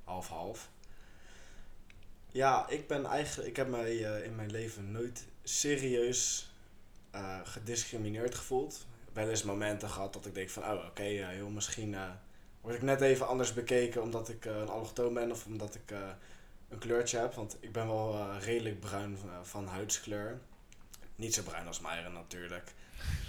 [0.03, 0.69] half-half.
[2.31, 6.51] Ja, ik ben eigenlijk, ik heb mij eh, in mijn leven nooit serieus
[7.11, 8.85] eh, gediscrimineerd gevoeld.
[9.13, 12.09] Wel eens momenten gehad dat ik denk van, oh oké, eh, joh, misschien eh,
[12.61, 15.91] word ik net even anders bekeken omdat ik eh, een allochtoon ben of omdat ik
[15.91, 16.09] eh,
[16.69, 17.33] een kleurtje heb.
[17.33, 20.39] Want ik ben wel eh, redelijk bruin van, huidskleur.
[21.15, 22.73] Niet zo bruin als Myron natuurlijk.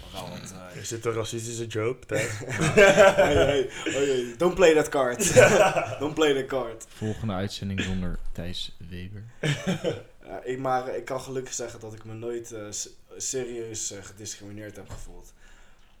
[0.01, 0.51] Maar wel wat...
[0.73, 2.29] eh, Is dit een racistische joke, Thijs?
[2.39, 5.33] hey, hey, oh, hey, don't play that card.
[5.99, 6.85] don't play that card.
[6.89, 9.23] volgende uitzending zonder Thijs Weber.
[10.25, 12.61] Ja, ik, maar eh, ik kan gelukkig zeggen dat ik me nooit eh,
[13.17, 15.33] serieus eh, gediscrimineerd heb gevoeld.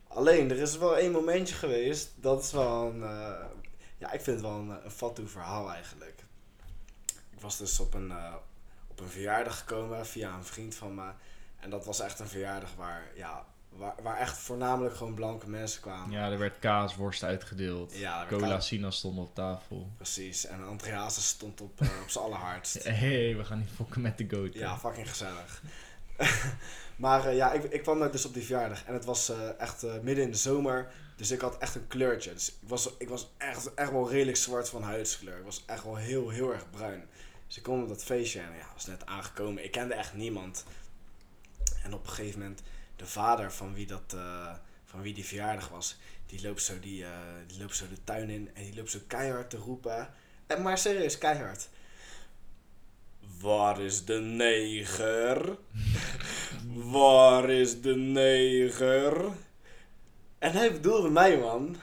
[0.07, 2.09] Alleen, er is wel één momentje geweest.
[2.15, 3.03] Dat is wel een...
[3.03, 3.45] eh,
[3.97, 6.23] ja, ik vind het wel een, een fatu verhaal eigenlijk.
[7.35, 8.33] Ik was dus op een, eh,
[8.87, 11.09] op een verjaardag gekomen via een vriend van me.
[11.59, 13.45] En dat was echt een verjaardag waar, ja,
[13.77, 16.11] waar, waar echt voornamelijk gewoon blanke mensen kwamen.
[16.11, 17.97] Ja, er werd kaas, worst uitgedeeld.
[17.97, 19.89] Ja, Cola Sina stond op tafel.
[19.95, 20.45] Precies.
[20.45, 22.83] En Andreas stond op, eh, op zijn allerhardst.
[22.83, 24.53] Hé, hey, we gaan niet fokken met de goat.
[24.53, 25.63] Ja, fucking gezellig.
[26.95, 28.85] maar eh, ja, ik, ik kwam daar dus op die verjaardag.
[28.85, 30.91] En het was eh, echt midden in de zomer.
[31.15, 32.33] Dus ik had echt een kleurtje.
[32.33, 35.37] Dus ik was, ik was echt, echt wel redelijk zwart van huidskleur.
[35.37, 37.03] Ik was echt wel heel, heel erg bruin.
[37.47, 39.63] Dus ik kom op dat feestje en ja, was net aangekomen.
[39.63, 40.65] Ik kende echt niemand.
[41.83, 42.61] En op een gegeven moment,
[43.01, 44.53] de vader van wie, dat, eh,
[44.85, 47.09] van wie die verjaardag was, die loopt, zo die, eh,
[47.47, 50.09] die loopt zo de tuin in en die loopt zo keihard te roepen.
[50.47, 51.69] En maar serieus, keihard.
[53.39, 55.57] Waar is de neger?
[56.93, 59.25] Waar is de neger?
[60.39, 61.75] En hij bedoelde mij, man.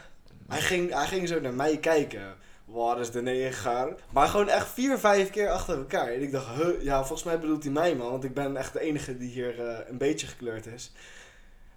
[0.48, 2.36] Hij ging, hij ging zo naar mij kijken.
[2.68, 3.94] Waar is de neger?
[4.12, 6.08] Maar gewoon echt vier, vijf keer achter elkaar.
[6.08, 8.10] En ik dacht, huh, ja, volgens mij bedoelt hij mij, man.
[8.10, 10.92] Want ik ben echt de enige die hier eh, een beetje gekleurd is.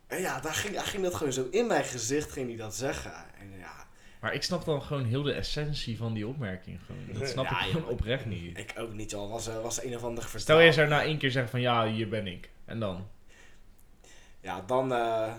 [0.08, 2.76] En ja, daar ging, hij ging dat gewoon zo in mijn gezicht ging hij dat
[2.76, 3.12] zeggen.
[3.40, 3.86] En ja,
[4.20, 6.80] Maar ik snap dan gewoon heel de essentie van die opmerking.
[6.86, 7.20] Gewoon.
[7.20, 7.92] Dat snap Ja, ik gewoon joh.
[7.92, 8.58] oprecht niet.
[8.58, 9.30] ik ook niet al.
[9.30, 10.40] Was, eh, was een of ander vertaal.
[10.42, 12.50] Stel je zou na één keer zeggen van ja, hier ben ik.
[12.66, 13.08] En dan?
[14.42, 15.34] Ja, dan, eh,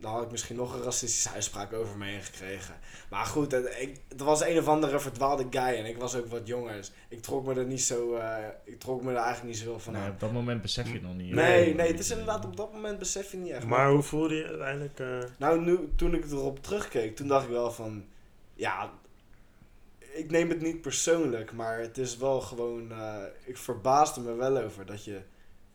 [0.00, 2.74] dan had ik misschien nog een racistische uitspraak over me heen gekregen.
[3.10, 6.26] Maar goed, het, ik, het was een of andere verdwaalde guy en ik was ook
[6.26, 6.74] wat jonger.
[6.74, 9.78] Dus ik trok me er niet zo, eh, ik trok me er eigenlijk niet zoveel
[9.80, 10.10] van Nee, aan.
[10.10, 11.32] op dat moment besef je het nog niet.
[11.34, 13.64] Nee, nee, het is inderdaad op dat moment besef je niet echt.
[13.66, 14.98] Maar hoe voelde je uiteindelijk?
[14.98, 18.04] eh, Nou, nu, toen ik erop terugkeek, toen dacht ik wel van...
[18.54, 18.90] Ja,
[19.98, 22.92] ik neem het niet persoonlijk, maar het is wel gewoon...
[22.92, 25.20] eh, ik verbaasde me wel over dat je,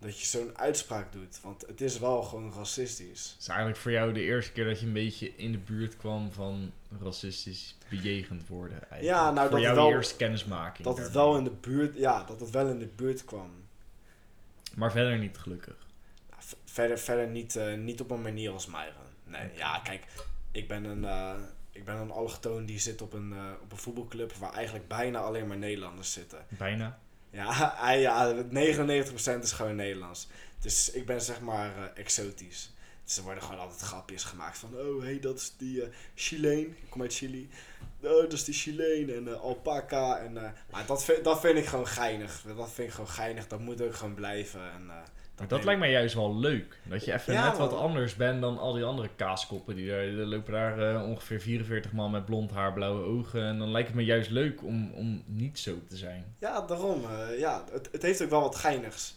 [0.04, 1.40] dat je zo'n uitspraak doet.
[1.42, 3.30] Want het is wel gewoon racistisch.
[3.32, 5.98] Het is eigenlijk voor jou de eerste keer dat je een beetje in de buurt
[5.98, 8.78] kwam van racistisch bejegend worden.
[8.90, 9.04] Eigenlijk.
[9.04, 10.88] Ja, nou, voor dat jou het wel- de eerste kennismaking.
[10.88, 11.98] Dat het wel in de buurt...
[11.98, 13.52] Ja, dat het wel in de buurt kwam.
[14.76, 15.76] Maar verder niet gelukkig.
[16.38, 19.12] V- verder verder niet, eh, niet op een manier als Myron.
[19.26, 20.06] Nee, ja, kijk,
[20.52, 21.34] ik ben een, eh,
[21.72, 25.20] ik ben een allochtoon die zit op een, eh, op een voetbalclub waar eigenlijk bijna
[25.20, 26.46] alleen maar Nederlanders zitten.
[26.48, 27.00] Bijna.
[27.34, 30.28] Ja, ja, 99% is gewoon Nederlands.
[30.60, 32.74] Dus ik ben zeg maar eh, exotisch.
[33.04, 34.78] Dus er worden gewoon altijd grapjes gemaakt van...
[34.78, 36.66] Oh, hey, dat is die eh Chileen.
[36.66, 37.50] Ik kom uit Chili.
[38.02, 40.18] Oh, dat is die Chileen en eh, alpaca.
[40.18, 40.34] En,
[40.72, 42.44] maar dat vind, dat vind ik gewoon geinig.
[42.56, 43.48] Dat vind ik gewoon geinig.
[43.48, 44.72] Dat moet ook gewoon blijven.
[44.72, 44.92] En,
[45.48, 46.80] dat lijkt mij juist wel leuk.
[46.84, 47.80] Dat je even Ja, net wat man.
[47.80, 49.76] anders bent dan al die andere kaaskoppen.
[49.76, 53.44] Die, er lopen daar eh, ongeveer 44 man met blond haar, blauwe ogen.
[53.44, 56.36] En dan lijkt het me juist leuk om, om niet zo te zijn.
[56.40, 57.06] Ja, daarom.
[57.06, 59.16] eh, ja, het, het heeft ook wel wat geinigs.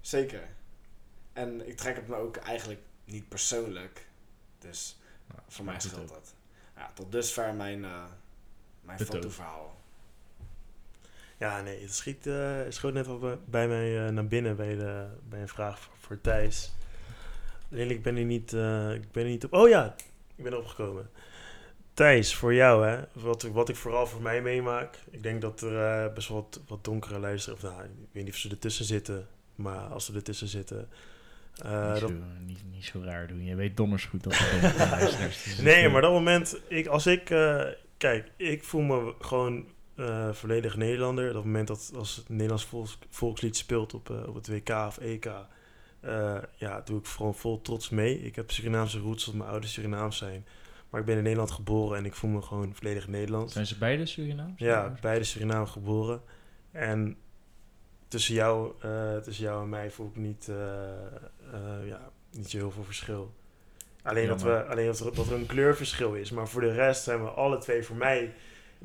[0.00, 0.42] Zeker.
[1.32, 4.06] En ik trek het me ook eigenlijk niet persoonlijk.
[4.58, 4.96] Dus
[5.28, 6.34] Nou, voor mij scheelt dat.
[6.76, 8.04] Ja, tot dusver mijn, eh
[8.80, 9.40] mijn Betoog.
[11.38, 14.76] Ja, nee, het schiet, eh schoot net al bij- bij mij eh, naar binnen bij,
[14.76, 16.72] de, bij een vraag voor, voor Thijs.
[17.72, 19.52] Alleen ik ben er niet, eh, ik ben er niet op.
[19.52, 19.94] Oh ja,
[20.36, 21.10] ik ben erop gekomen.
[21.94, 22.98] Thijs, voor jou, hè?
[23.12, 24.98] Wat, ik- wat ik vooral voor mij meemaak.
[25.10, 27.58] Ik denk dat er eh, best wel wat, wat donkere luisteren.
[27.58, 29.26] Of nou, ik weet niet of ze ertussen zitten.
[29.54, 30.88] Maar als ze ertussen zitten.
[31.62, 33.44] eh, niet, dat, zo, niet, niet zo raar doen.
[33.44, 34.60] Je weet donders goed dat er
[34.90, 37.62] luisteraars Nee, maar dat moment, ik, als ik, eh,
[37.96, 39.66] kijk, ik voel me gewoon
[39.96, 41.32] eh, volledig Nederlander.
[41.32, 44.98] Dat moment dat als het Nederlands volks, volkslied speelt op, eh, op het WK of
[44.98, 45.30] EK,
[46.00, 48.22] eh, ja, doe ik gewoon vol trots mee.
[48.22, 50.46] Ik heb Surinaamse roots, dat mijn ouders Surinaams zijn.
[50.90, 53.52] Maar ik ben in Nederland geboren en ik voel me gewoon volledig Nederlands.
[53.52, 54.60] Zijn ze beide Surinaams?
[54.60, 56.22] Ja, beide Suriname geboren.
[56.70, 57.16] En
[58.08, 58.72] tussen jou,
[59.22, 60.50] tussen jou en mij voel ik niet,
[61.84, 63.34] ja, niet zo heel veel verschil.
[64.02, 66.30] Alleen, dat, we, alleen dat, er, dat er een kleurverschil is.
[66.30, 68.34] Maar voor de rest zijn we alle twee, voor mij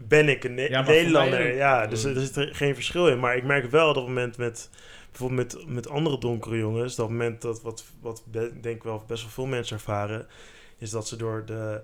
[0.07, 1.55] ben ik een Ne- Ja, Nederlander.
[1.55, 3.19] Ja, dus er zit er geen verschil in.
[3.19, 4.69] Maar ik merk wel dat op het moment met,
[5.09, 9.21] bijvoorbeeld met, met andere donkere jongens, dat moment dat wat, wat denk ik wel best
[9.21, 10.27] wel veel mensen ervaren,
[10.77, 11.81] is dat ze door de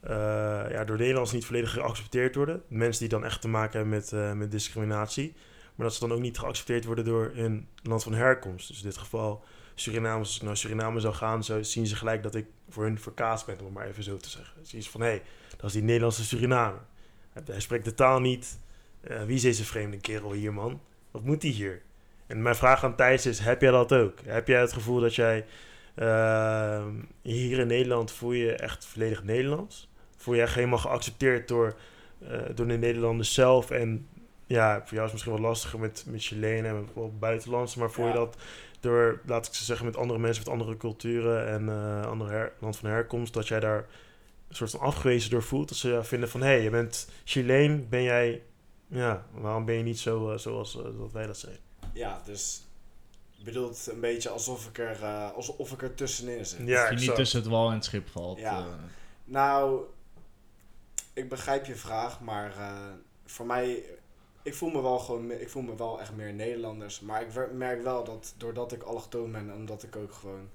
[0.00, 2.62] eh, ja, door Nederlands niet volledig geaccepteerd worden.
[2.68, 5.34] Mensen die dan echt te maken hebben met, eh, met discriminatie.
[5.74, 8.68] Maar dat ze dan ook niet geaccepteerd worden door hun land van herkomst.
[8.68, 9.44] Dus in dit geval
[9.74, 10.18] Suriname.
[10.18, 13.46] Als ik naar Suriname zou gaan, zo zien ze gelijk dat ik voor hun verkaasd
[13.46, 14.66] ben, om het maar even zo te zeggen.
[14.66, 15.22] Zien ze van, hé, hey,
[15.56, 16.80] dat is die Nederlandse Surinamer.
[17.44, 18.58] Hij spreekt de taal niet.
[19.00, 20.80] Eh, wie is deze vreemde kerel hier, man?
[21.10, 21.82] Wat moet hij hier?
[22.26, 24.18] En mijn vraag aan Thijs is, heb jij dat ook?
[24.24, 25.44] Heb jij het gevoel dat jij
[25.94, 26.84] eh,
[27.22, 29.88] hier in Nederland voel je je echt volledig Nederlands?
[30.16, 31.74] Voel echt helemaal geaccepteerd door,
[32.28, 33.70] eh, door de Nederlanders zelf?
[33.70, 34.08] En
[34.46, 37.90] ja, voor jou is het misschien wat lastiger met, met Chileen en met buitenlandse, maar
[37.90, 38.36] voel je dat
[38.80, 42.52] door, laat ik ze zeggen, met andere mensen met andere culturen en eh andere her-
[42.58, 43.86] land van herkomst, dat jij daar
[44.56, 45.68] soort van afgewezen door voelt?
[45.68, 48.42] Dat ze vinden van, hé, hey, je bent Chileen, ben jij,
[48.86, 51.58] ja, waarom ben je niet zo eh, zoals eh, dat wij dat zijn?
[51.92, 52.64] Ja, dus
[53.44, 56.66] bedoelt een beetje alsof ik er, eh, alsof ik er tussenin zit.
[56.66, 58.38] Ja, dat je niet tussen het wal en het schip valt.
[58.38, 58.58] Ja.
[58.58, 58.66] eh.
[59.24, 59.84] Nou,
[61.12, 62.76] ik begrijp je vraag, maar eh,
[63.24, 63.84] voor mij,
[64.42, 67.00] ik voel me wel gewoon, ik voel me wel echt meer Nederlanders.
[67.00, 70.48] Maar ik merk wel dat doordat ik allochtoon ben en omdat ik ook gewoon,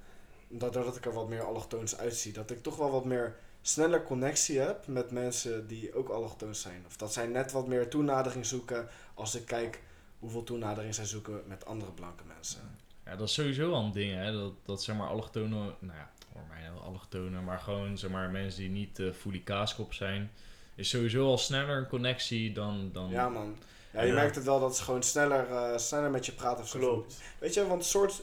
[0.47, 4.03] dat, doordat ik er wat meer allochtoons uitzie, dat ik toch wel wat meer sneller
[4.03, 6.84] connectie heb met mensen die ook allochtoons zijn.
[6.88, 9.82] Of dat zij net wat meer toenadering zoeken als ik kijk
[10.20, 12.62] hoeveel toenadering zij zoeken met andere blanke mensen.
[13.05, 14.32] Ja, dat is sowieso al een ding, hè.
[14.32, 18.30] Dat, dat zeg maar allochtonen, nou ja, voor mij nou allochtonen, maar gewoon zeg maar
[18.30, 20.32] mensen die niet eh fully kaaskop zijn,
[20.76, 22.89] is sowieso al sneller een connectie dan...
[22.93, 23.55] dan Ja man.
[23.93, 24.14] Ja, je Ja.
[24.14, 26.64] merkt het wel dat ze gewoon sneller, eh, sneller met je praten.
[26.64, 26.80] Of zo.
[26.80, 27.18] Klopt.
[27.39, 28.22] Weet je, want soort...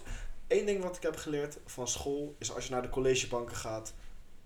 [0.49, 3.95] Eén ding wat ik heb geleerd van school is als je naar de collegebanken gaat,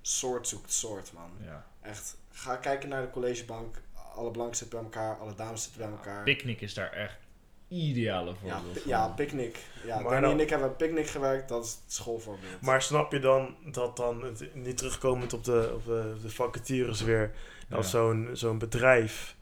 [0.02, 1.30] soort zoekt soort, man.
[1.44, 1.66] ja.
[1.82, 2.16] Echt.
[2.32, 3.76] Ga kijken naar de collegebank.
[4.14, 6.22] Alle blanken zitten bij elkaar, alle dames zitten bij elkaar.
[6.22, 7.16] Picnic is daar echt
[7.68, 8.88] ideale ja, voorbeeld pi- van.
[8.90, 9.58] ja, picknick.
[9.84, 12.60] Ja, Maar Danny dan- en ik hebben picknick gewerkt, dat is het schoolvoorbeeld.
[12.60, 17.00] Maar snap je dan dat dan, het- niet terugkomend op de, op de, de vacatures
[17.00, 17.34] weer,
[17.68, 17.88] dat Ja.
[17.90, 19.36] zo'n zo'n bedrijf,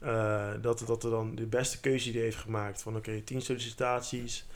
[0.00, 4.46] eh, dat, dat er dan de beste keuze die heeft gemaakt van oké, tien sollicitaties,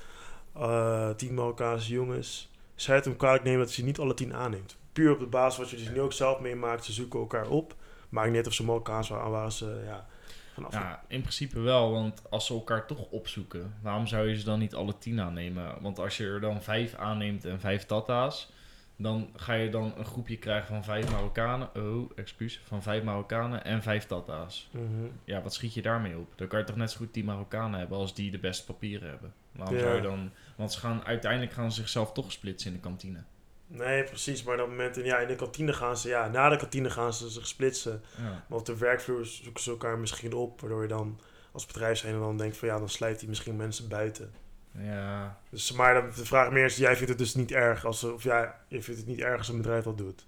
[0.54, 4.14] eh tien Marokkaanse jongens, zou je het hem kwalijk nemen dat hij ze niet alle
[4.14, 4.76] tien aanneemt.
[4.94, 6.84] Puur op de basis wat je dus nu ook zelf meemaakt.
[6.84, 7.74] Ze zoeken elkaar op.
[8.08, 10.06] Maakt niet uit of ze elkaar aan waren ze ja,
[10.54, 10.72] vanaf.
[10.72, 14.58] Ja, in principe wel, want als ze elkaar toch opzoeken, waarom zou je ze dan
[14.58, 15.74] niet alle tien aannemen?
[15.80, 18.52] Want als je er dan vijf aanneemt en vijf tata's,
[18.96, 21.68] dan ga je dan een groepje krijgen van vijf Marokkanen.
[21.76, 22.60] Oh, excuus.
[22.64, 24.68] Van vijf Marokkanen en vijf tata's.
[24.70, 24.84] Mhm.
[25.24, 26.32] Ja, wat schiet je daarmee op?
[26.36, 29.08] Dan kan je toch net zo goed die Marokkanen hebben als die de beste papieren
[29.08, 29.32] hebben.
[29.52, 29.80] Waarom Ja.
[29.82, 30.30] zou je dan...
[30.56, 33.22] Want ze gaan, uiteindelijk gaan ze zichzelf toch splitsen in de kantine.
[33.66, 34.42] Nee, precies.
[34.42, 37.14] Maar op dat moment, ja, in de kantine gaan ze, ja, na de kantine gaan
[37.14, 38.02] ze zich splitsen.
[38.16, 38.44] Ja.
[38.48, 40.60] Maar op de werkvloer zoeken ze elkaar misschien op.
[40.60, 41.20] Waardoor je dan
[41.52, 44.32] als bedrijfseigenaar dan denkt van ja, dan sluit hij misschien mensen buiten.
[44.78, 48.22] ja, Dus, maar de vraag meer is, jij vindt het dus niet erg als, of
[48.22, 50.26] ja, je vindt het niet erg als een bedrijf dat doet.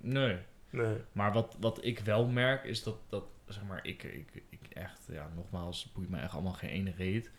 [0.00, 0.38] nee.
[0.70, 0.96] Nee.
[1.12, 4.98] Maar wat, wat ik wel merk is dat, dat zeg maar, ik, ik, ik echt,
[5.08, 7.30] ja, nogmaals, boeit me echt allemaal geen ene reet.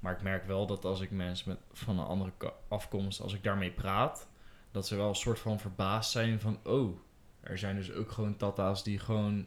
[0.00, 2.32] Maar ik merk wel dat als ik mensen met, van een andere
[2.68, 4.28] afkomst, als ik daarmee praat,
[4.72, 6.96] dat ze wel een soort van verbaasd zijn van, oh,
[7.40, 9.46] er zijn dus ook gewoon tata's die gewoon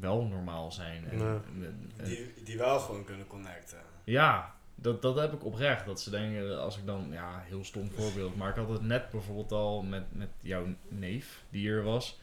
[0.00, 1.08] wel normaal zijn.
[1.08, 1.26] En, Nee.
[1.26, 3.78] en- en- Die, die wel gewoon kunnen connecten.
[4.04, 5.86] ja, dat, dat heb ik oprecht.
[5.86, 8.36] Dat ze denken, als ik dan, ja, heel stom voorbeeld.
[8.36, 12.20] Maar ik had het net bijvoorbeeld al met, met jouw neef, die hier was.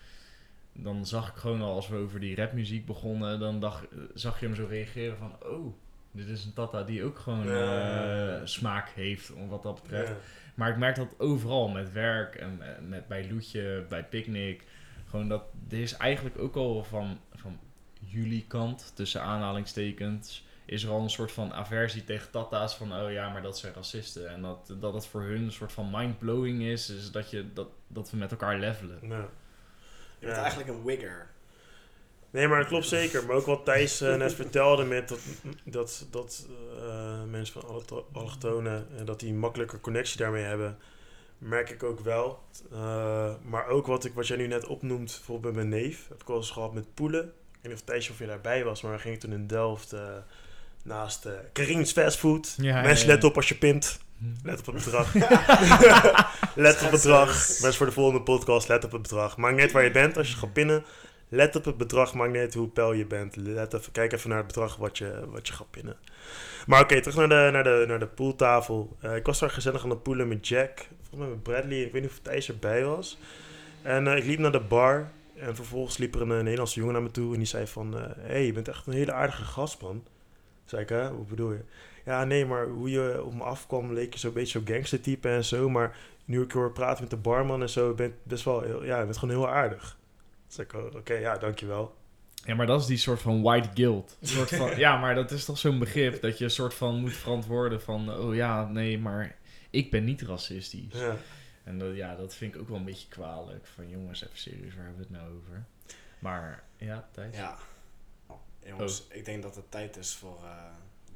[0.74, 4.46] Dan zag ik gewoon al, als we over die rapmuziek begonnen, dan dacht, zag je
[4.46, 5.74] hem zo reageren van, oh,
[6.12, 8.36] dit is een tata die ook gewoon Ja.
[8.38, 10.10] eh, smaak heeft, om wat dat betreft.
[10.10, 10.16] Ja.
[10.56, 14.64] Maar ik merk dat overal met werk en eh, met, bij Loetje, bij Picnic.
[15.10, 17.60] Gewoon dat, dit is eigenlijk ook al van, van
[18.00, 23.12] jullie kant, tussen aanhalingstekens, is er al een soort van aversie tegen tata's van, oh
[23.12, 24.30] ja, maar dat zijn racisten.
[24.30, 27.68] En dat, dat het voor hun een soort van mind-blowing is, is dat, je, dat,
[27.88, 28.98] dat we met elkaar levelen.
[29.02, 29.08] Ja.
[30.20, 30.42] Je bent Ja.
[30.42, 31.28] eigenlijk een wigger.
[32.38, 33.26] Nee, maar dat klopt zeker.
[33.26, 35.20] Maar ook wat Thijs eh, net vertelde met dat,
[35.64, 36.48] dat, dat
[36.80, 40.78] eh, mensen van alle allochtonen, eh, dat die een makkelijker connectie daarmee hebben,
[41.38, 42.44] merk ik ook wel.
[43.42, 46.28] Maar ook wat, ik, wat jij nu net opnoemt, bijvoorbeeld bij mijn neef, heb ik
[46.28, 47.24] wel eens gehad met poelen.
[47.24, 47.32] Ik
[47.62, 49.96] weet niet of Thijs of je daarbij was, maar we gingen toen in Delft
[50.84, 52.54] naast uh, Fastfood.
[52.58, 53.20] Ja, Mensen, ja, ja.
[53.20, 54.00] let op als je pint.
[54.44, 55.14] Let op het bedrag.
[56.56, 57.28] let op het bedrag.
[57.28, 59.38] Mensen voor de volgende podcast, let op het bedrag.
[59.38, 60.84] Maakt uit waar je bent als je gaat pinnen.
[61.30, 63.36] Let op het bedrag, maakt niet hoe peil je bent.
[63.36, 65.98] Let even, kijk even naar het bedrag wat je, wat je gaat pinnen.
[66.68, 68.98] Maar oké, terug naar de, naar de, naar de pooltafel.
[69.00, 70.88] Eh, ik was daar gezellig aan de poelen met Jack.
[71.00, 71.82] Volgens mij met Bradley.
[71.82, 73.18] Ik weet niet of Thijs erbij was.
[73.82, 75.12] En eh, ik liep naar de bar.
[75.36, 77.32] En vervolgens liep er een, eh, Nederlandse jongen naar me toe.
[77.32, 77.94] En die zei van...
[77.94, 80.04] Hé, hey, je bent echt een hele aardige gast, man.
[80.66, 81.10] Zei ik, hè?
[81.10, 81.62] Hoe bedoel je?
[82.06, 85.30] Ja, nee, maar hoe je op me afkwam leek je zo'n beetje zo'n gangster type
[85.30, 85.70] en zo.
[85.70, 89.04] Maar nu ik hoor praten met de barman en zo, ben best wel, heel, ja,
[89.04, 89.97] bent gewoon heel aardig.
[90.58, 91.96] Ik, oh, oké, ja, dankjewel.
[92.46, 94.18] Ja, maar dat is die soort van white guilt.
[94.22, 97.00] Een soort van, ja, maar dat is toch zo'n begrip dat je een soort van
[97.00, 99.36] moet verantwoorden van, oh ja, nee, maar
[99.70, 100.94] ik ben niet racistisch.
[101.00, 101.16] Ja.
[101.64, 103.66] En dat, ja, dat vind ik ook wel een beetje kwalijk.
[103.66, 105.66] Van jongens, even serieus, waar hebben we het nou over?
[106.20, 107.36] Maar ja, Thijs.
[107.36, 107.58] Ja.
[108.28, 108.36] Ja.
[108.70, 110.52] Jongens, ik denk dat het tijd is voor eh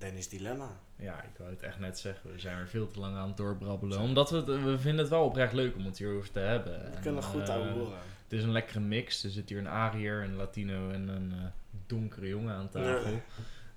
[0.01, 0.69] Dennis Dilemma.
[0.97, 2.31] ik wou het echt net zeggen.
[2.31, 3.99] We zijn weer veel te lang aan het doorbrabbelen.
[3.99, 6.79] Omdat we het, we vinden het wel oprecht leuk om het hierover te hebben.
[6.79, 7.99] We En, kunnen goed eh, ouwe horen.
[8.31, 9.23] Het is een lekkere mix.
[9.23, 11.45] Er zit hier een Ariër, een Latino en een eh,
[11.87, 13.21] donkere jongen aan tafel.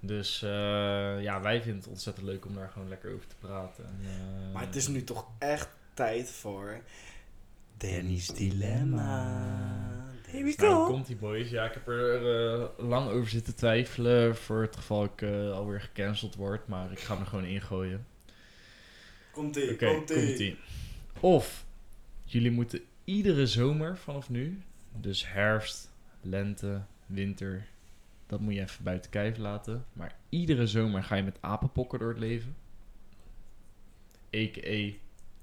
[0.01, 0.51] Dus eh,
[1.23, 3.85] ja, wij vinden het ontzettend leuk om daar gewoon lekker over te praten.
[3.85, 6.81] En, eh, Maar het is nu toch echt tijd voor
[7.77, 9.23] Dennis Dilemma.
[10.27, 10.87] Here we Nou, go.
[10.87, 11.51] komt die boys.
[11.51, 16.69] Ja, ik heb er lang over zitten twijfelen voor het geval ik alweer gecanceld word.
[16.69, 18.07] Maar ik ga hem er gewoon ingooien.
[19.33, 20.17] Komt ie, Oké, komt ie.
[20.27, 20.59] komt-ie.
[21.21, 21.65] Of
[22.25, 24.63] jullie moeten iedere zomer vanaf nu,
[25.01, 27.67] dus herfst, lente, winter,
[28.27, 29.85] dat moet je even buiten kijf laten.
[29.93, 32.57] Maar iedere zomer ga je met apenpokken door het leven.
[34.37, 34.93] A.k.a.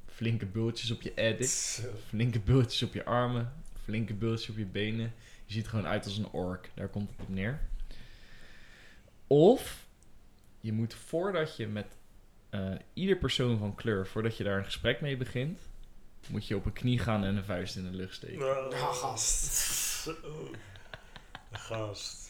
[0.05, 3.53] flinke bultjes op je edit, flinke bultjes op je armen,
[3.83, 5.13] flinke bultjes op je benen.
[5.45, 7.59] Je ziet gewoon uit als een ork, daar komt het op neer.
[9.27, 9.87] Of
[10.59, 11.97] je moet voordat je met
[12.49, 15.59] eh, ieder persoon van kleur, voordat je daar een gesprek mee begint,
[16.27, 18.45] moet je op een knie gaan en een vuist in de lucht steken.
[18.45, 19.53] Ja, gast.
[20.03, 20.13] Zo.
[21.51, 22.29] Gast.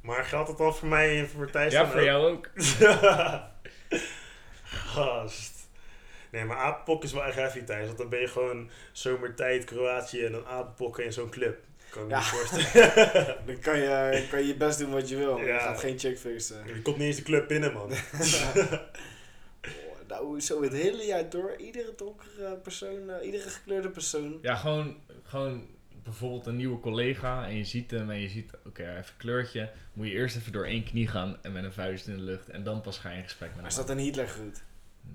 [0.00, 2.06] Maar geldt het al voor mij en voor Thijs Ja, dan voor ook?
[2.06, 2.50] jou ook.
[4.64, 5.60] Gast.
[6.30, 7.86] Nee, maar apenpok is wel echt heavy, Thijs.
[7.86, 11.58] Want dan ben je gewoon zomertijd, Kroatië en dan apenpokken in zo'n club.
[11.90, 12.18] Kan ik me Ja.
[12.20, 13.36] niet voorstellen.
[13.46, 15.36] Dan kan je, kan je je best doen wat je wil.
[15.38, 16.66] Je gaat geen chick fixen.
[16.66, 17.90] Je komt niet eens de club binnen, man.
[20.12, 21.56] Oh, nou, zo het hele jaar door.
[21.56, 24.38] Iedere donkere persoon, eh, iedere gekleurde persoon.
[24.42, 25.66] Ja, gewoon, gewoon
[26.02, 29.16] bijvoorbeeld een nieuwe collega en je ziet hem en je ziet, oké, hij heeft een
[29.16, 29.70] kleurtje.
[29.92, 32.48] Moet je eerst even door één knie gaan en met een vuist in de lucht
[32.48, 33.86] en dan pas ga je in gesprek met Maar is hem.
[33.86, 34.62] dat een Hitler goed?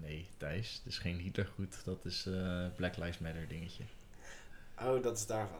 [0.01, 1.75] Nee, Thijs, het is geen Hitlergoed.
[1.85, 3.83] Dat is eh Black Lives Matter dingetje.
[4.81, 5.59] Oh, dat is daarvan.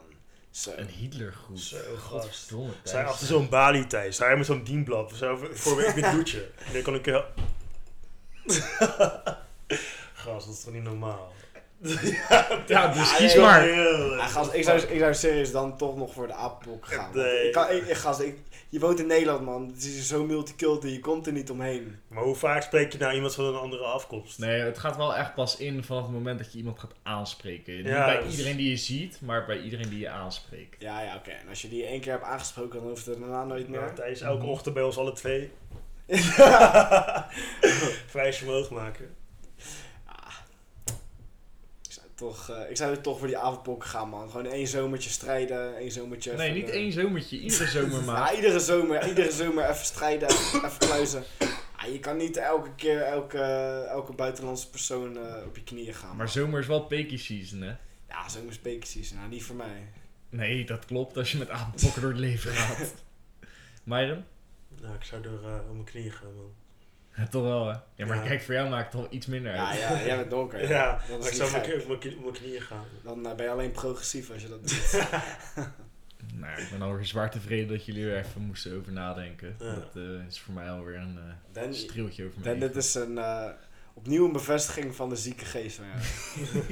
[0.51, 0.71] Zo.
[0.75, 1.59] Een Hitlergoed.
[1.59, 2.01] Zo, gast.
[2.01, 3.07] Godverdomme, Zij Thijs.
[3.07, 4.15] achter zo'n balie Thijs.
[4.15, 5.15] Zij met zo'n dienblad.
[5.15, 6.47] Zo, voor ik dit doetje.
[6.65, 7.05] En dan kan ik.
[10.13, 11.31] Gast, dat is toch niet normaal?
[12.67, 13.67] Ja, dus Ja, kies ja, maar.
[13.67, 17.11] Ja, gast, ik, zou, ik zou serieus dan toch nog voor de apenpok gaan.
[17.13, 17.47] Nee.
[17.47, 18.37] Ik kan, ik, ik- gast, ik,
[18.69, 19.67] je woont in Nederland, man.
[19.73, 21.95] Het is zo multicultureel, je komt er niet omheen.
[22.07, 24.39] Maar hoe vaak spreek je nou iemand van een andere afkomst?
[24.39, 27.75] Nee, het gaat wel echt pas in vanaf het moment dat je iemand gaat aanspreken.
[27.75, 30.75] Niet Ja, bij dus- iedereen die je ziet, maar bij iedereen die je aanspreekt.
[30.81, 31.29] Ja, ja, oké.
[31.31, 33.93] En als je die één keer hebt aangesproken, dan hoeft het daarna nooit Ja, meer.
[33.93, 35.51] Thijs, elke ochtend bij ons alle twee.
[38.07, 39.15] Vijfje omhoog maken.
[41.87, 44.29] Ik zou, toch, eh, ik zou toch voor die avondpok gaan, man.
[44.29, 46.33] Gewoon één zomertje strijden, één zomertje...
[46.33, 47.39] Nee, even, niet één zomertje.
[47.39, 48.35] Iedere zomer Ja, maar.
[48.35, 51.23] iedere zomer, iedere zomer even strijden, even, even kluizen.
[51.79, 53.41] Ja, je kan niet elke keer elke,
[53.89, 56.15] elke buitenlandse persoon eh, op je knieën gaan.
[56.15, 57.73] Maar zomer is wel peaky season, hè?
[58.09, 59.87] Ja, zomerspekenseason, nou niet voor mij.
[60.29, 62.93] Nee, dat klopt als je met avondpokken door het leven gaat.
[63.83, 64.23] Myron?
[64.81, 66.53] Nou, ik zou er eh, op mijn knieën gaan, man.
[67.15, 67.75] Ja, toch wel, hè?
[67.95, 68.23] Ja, maar Ja.
[68.23, 69.79] kijk, voor jou maakt het toch iets minder Ja, uit.
[69.79, 70.61] ja, jij bent donker.
[70.61, 71.87] Ja, Ja, dat is ik zou op gek.
[72.21, 72.85] mijn, knieën gaan.
[73.03, 74.91] Dan eh, ben je alleen progressief als je dat doet.
[76.33, 79.55] Nou, ik ben alweer zwaar tevreden dat jullie er even moesten over nadenken.
[79.59, 79.73] Ja.
[79.73, 82.93] Dat eh, is voor mij alweer een eh Dan, streeltje over dan, mijn dit is
[82.95, 83.49] een, eh,
[83.93, 85.99] opnieuw een bevestiging van de zieke geest jou.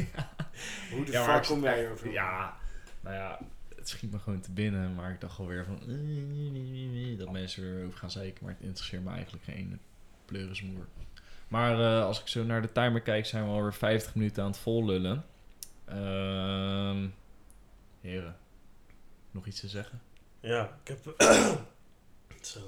[0.92, 2.12] Hoe de Ja, fuck kom jij hierover?
[2.12, 2.58] Ja,
[3.02, 3.40] nou ja,
[3.86, 7.98] het schiet me gewoon te binnen, maar ik dacht alweer van eh, dat mensen erover
[7.98, 9.80] gaan zeiken, maar het interesseert me eigenlijk geen
[10.26, 10.88] pleurismoer.
[11.48, 14.50] Maar eh, als ik zo naar de timer kijk, zijn we alweer 50 minuten aan
[14.50, 15.26] het vollullen.
[15.86, 17.08] Ehm
[18.02, 18.38] heren,
[19.32, 20.02] nog iets te zeggen?
[20.40, 21.14] Ja, ik heb...
[22.42, 22.60] Zo.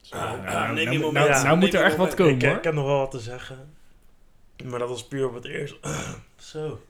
[0.00, 2.56] Zo, nou, ah, nou, neem nou, nou, nou moet er echt wat komen ik, hoor.
[2.56, 3.74] ik heb nog wel wat te zeggen.
[4.64, 5.76] Maar dat was puur op het eerst.
[6.36, 6.80] Zo.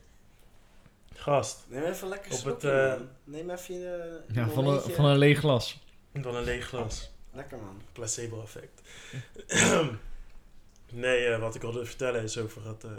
[1.15, 1.65] Gast.
[1.67, 2.93] Neem even lekker Op het, eh.
[3.23, 4.21] Neem even je...
[4.31, 5.83] Ja, van een, van een leeg glas.
[6.11, 7.11] Dan een leeg glas.
[7.31, 7.81] Lekker, man.
[7.91, 8.81] Placebo effect.
[10.91, 12.91] nee, eh, wat ik wilde vertellen is over het eh,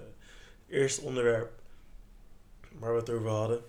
[0.68, 1.50] eerste onderwerp
[2.78, 3.60] waar we het over hadden.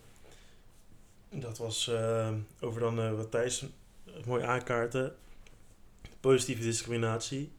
[1.29, 3.65] Dat was eh, over dan eh, wat Thijs
[4.25, 5.15] mooi aankaarten.
[6.19, 7.51] Positieve discriminatie.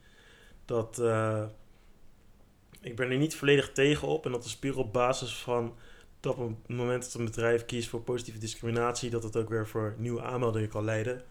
[0.64, 1.44] Dat eh,
[2.80, 5.76] ik ben er niet volledig tegen op en dat is puur op basis van
[6.20, 9.66] dat op het moment dat een bedrijf kiest voor positieve discriminatie, dat het ook weer
[9.68, 11.22] voor nieuwe aanmeldingen kan leiden.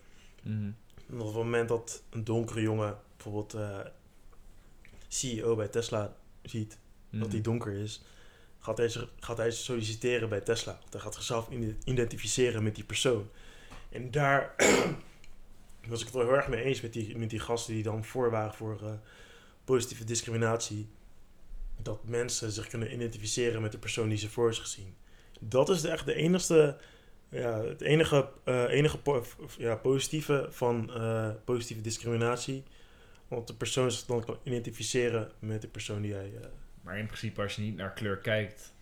[0.43, 0.71] Mhm.
[1.09, 3.79] En op het moment dat een donkere jongen bijvoorbeeld eh,
[5.07, 6.69] CEO bij Tesla ziet
[7.09, 7.29] dat Mhm.
[7.31, 8.01] hij donker is,
[8.59, 10.77] gaat hij, gaat hij solliciteren bij Tesla.
[10.79, 13.29] Want hij gaat zichzelf ide- identificeren met die persoon.
[13.89, 14.53] En daar
[15.89, 18.03] was ik het wel heel erg mee eens met die, met die gasten die dan
[18.05, 18.91] voor waren voor eh,
[19.65, 20.87] positieve discriminatie.
[21.87, 24.95] Dat mensen zich kunnen identificeren met de persoon die ze voor zich zien.
[25.39, 26.77] Dat is de, echt de enigste,
[27.29, 29.25] ja, het enige, eh, enige po-
[29.57, 32.63] ja, positieve van eh, positieve discriminatie.
[33.27, 36.31] Want de persoon zich dan kan identificeren met de persoon die hij...
[36.41, 36.47] eh,
[36.81, 38.73] Maar in principe, als je niet naar kleur kijkt,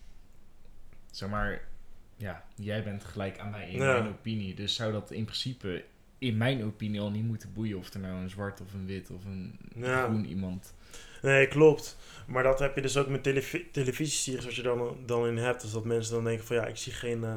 [1.10, 1.68] zeg maar,
[2.16, 3.92] ja, jij bent gelijk aan mij in Ja.
[3.92, 4.54] mijn opinie.
[4.54, 5.84] Dus zou dat in principe,
[6.18, 9.10] in mijn opinie, al niet moeten boeien of er nou een zwart of een wit
[9.10, 10.04] of een Ja.
[10.04, 10.74] groen iemand.
[11.22, 11.96] Nee, klopt.
[12.26, 15.60] Maar dat heb je dus ook met televi televisieseries, als je dan, dan in hebt.
[15.62, 17.34] Dus dat mensen dan denken van ja, ik zie geen, eh,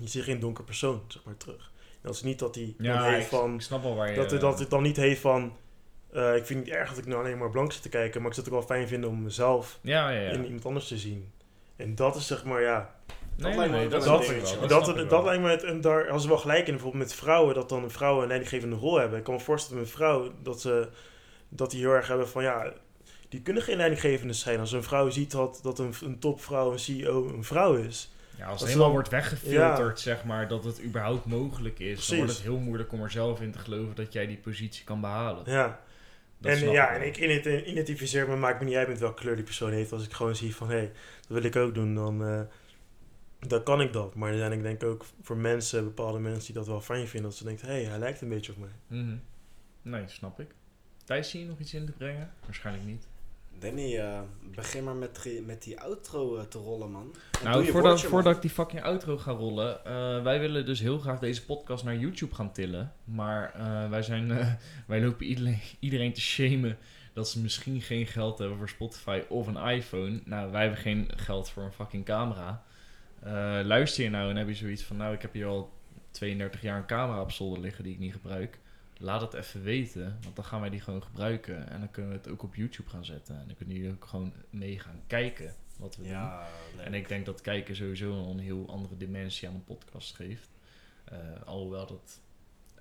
[0.00, 1.70] ik zie geen donker persoon, zeg maar, terug.
[2.02, 3.54] Dat is niet dat hij dan Ja, heeft ik, van...
[3.54, 4.16] ik snap wel waar je...
[4.16, 5.56] Dat het, dat het dan niet heeft van...
[6.12, 8.20] eh, ik vind het niet erg dat ik nou alleen maar blank zit te kijken,
[8.20, 10.30] maar ik zou het ook wel fijn vinden om mezelf Ja, ja, ja.
[10.30, 11.32] in iemand anders te zien.
[11.76, 12.94] En dat is zeg maar, ja...
[13.36, 14.18] nee, lijkt me nee, dat wel.
[14.68, 17.54] Dat, dat, lijkt me, het, en daar als ze wel gelijk in, bijvoorbeeld met vrouwen,
[17.54, 19.18] dat dan vrouwen een leidinggevende rol hebben.
[19.18, 20.88] Ik kan me voorstellen met vrouwen dat ze
[21.54, 22.72] dat die heel erg hebben van ja,
[23.28, 24.60] die kunnen geen leidinggevende zijn.
[24.60, 28.12] Als een vrouw ziet dat, dat een, een topvrouw, een CEO, een vrouw is.
[28.36, 32.08] Ja, als het helemaal dan- wordt weggefilterd, zeg maar, dat het überhaupt mogelijk is, Precies.
[32.08, 34.84] dan wordt het heel moeilijk om er zelf in te geloven dat jij die positie
[34.84, 35.42] kan behalen.
[35.46, 35.80] Ja,
[36.38, 37.00] Dat en, ja, wel.
[37.00, 39.92] en ik ident- identificeer me, maakt me niet uit met welke kleur die persoon heeft.
[39.92, 42.40] Als ik gewoon zie van hé, hey, dat wil ik ook doen, dan, eh,
[43.38, 44.14] dan kan ik dat.
[44.14, 47.30] Maar er zijn ik denk ook voor mensen, bepaalde mensen die dat wel fijn vinden,
[47.30, 48.98] dat ze denken hé, hey, hij lijkt een beetje op mij.
[49.00, 49.16] Mhm.
[49.82, 50.50] Nee, snap ik.
[51.04, 52.30] Thijs, zie je nog iets in te brengen?
[52.44, 53.06] Waarschijnlijk niet.
[53.58, 54.20] Danny, eh,
[54.54, 57.14] begin maar met, die- met die outro eh, te rollen, man.
[57.38, 58.10] En Nou, voordat, man.
[58.10, 59.84] voordat ik die fucking outro ga rollen.
[59.84, 62.92] eh, wij willen dus heel graag deze podcast naar YouTube gaan tillen.
[63.04, 63.52] Maar
[63.90, 66.78] wij, zijn, wij lopen iedereen, iedereen te shamen
[67.12, 70.20] dat ze misschien geen geld hebben voor Spotify of een iPhone.
[70.24, 72.62] Nou, wij hebben geen geld voor een fucking camera.
[73.64, 74.96] Luister je nou en heb je zoiets van...
[74.96, 75.72] Nou, ik heb hier al
[76.10, 78.58] 32 jaar een camera op zolder liggen die ik niet gebruik.
[79.02, 80.18] Laat het even weten.
[80.22, 81.68] Want dan gaan wij die gewoon gebruiken.
[81.68, 83.40] En dan kunnen we het ook op YouTube gaan zetten.
[83.40, 86.12] En dan kunnen jullie ook gewoon mee gaan kijken wat we doen.
[86.76, 86.86] Leuk.
[86.86, 90.50] En ik denk dat kijken sowieso een heel andere dimensie aan een podcast geeft.
[91.04, 92.20] Eh, alhoewel dat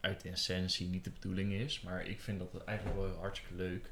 [0.01, 1.81] uit de essentie niet de bedoeling is.
[1.81, 3.91] Maar ik vind dat eigenlijk wel hartstikke leuk.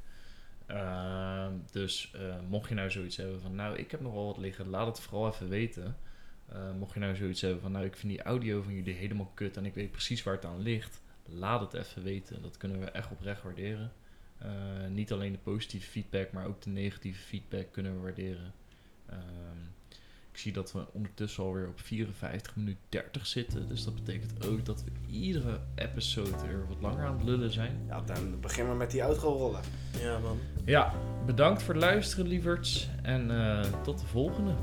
[0.66, 3.56] Ehm, dus eh, mocht je nou zoiets hebben van...
[3.56, 4.70] Nou, ik heb nog wel wat liggen.
[4.70, 5.98] Laat het vooral even weten.
[6.46, 7.72] Eh, mocht je nou zoiets hebben van...
[7.72, 9.58] Nou, ik vind die audio van jullie helemaal kut.
[9.58, 11.02] En ik weet precies waar het aan ligt.
[11.34, 12.42] Laat het even weten.
[12.42, 13.92] Dat kunnen we echt oprecht waarderen.
[14.38, 14.50] Eh,
[14.90, 18.54] niet alleen de positieve feedback, maar ook de negatieve feedback kunnen we waarderen.
[19.06, 19.60] Ehm,
[20.32, 23.68] ik zie dat we ondertussen alweer op 54 minuten 30 zitten.
[23.68, 27.80] Dus dat betekent ook dat we iedere episode weer wat langer aan het lullen zijn.
[27.88, 29.62] Ja, dan beginnen we met die outro rollen.
[30.00, 30.40] Ja, man.
[30.66, 30.94] Ja,
[31.26, 32.90] bedankt voor het luisteren, lieverds.
[33.02, 34.54] En eh, tot de volgende.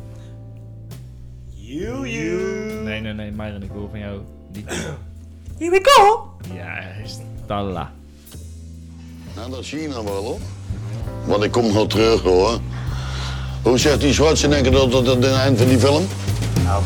[1.66, 2.82] You, you.
[2.82, 4.68] Nee, nee, nee, Myron, ik wil van jou niet.
[5.58, 6.35] Here we go.
[6.54, 7.20] Juist.
[7.46, 7.90] Talla.
[9.34, 10.38] Nou, dat zie je nou wel hoor.
[11.24, 12.58] Want ik kom nog terug hoor.
[13.62, 16.02] Hoe zegt die Schwarzenegger dat dat aan het eind van die film?
[16.02, 16.08] I'll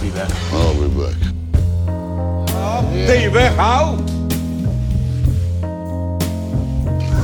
[0.01, 0.29] be back.
[0.53, 1.15] I'll be back.
[3.07, 3.99] Die weg, hou!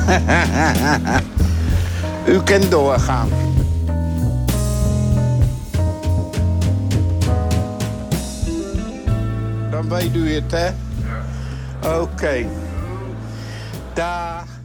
[2.34, 3.28] U kunt doorgaan.
[9.70, 10.68] Dan weet u het, hè?
[11.87, 12.47] Oké.
[13.95, 14.56] Dag.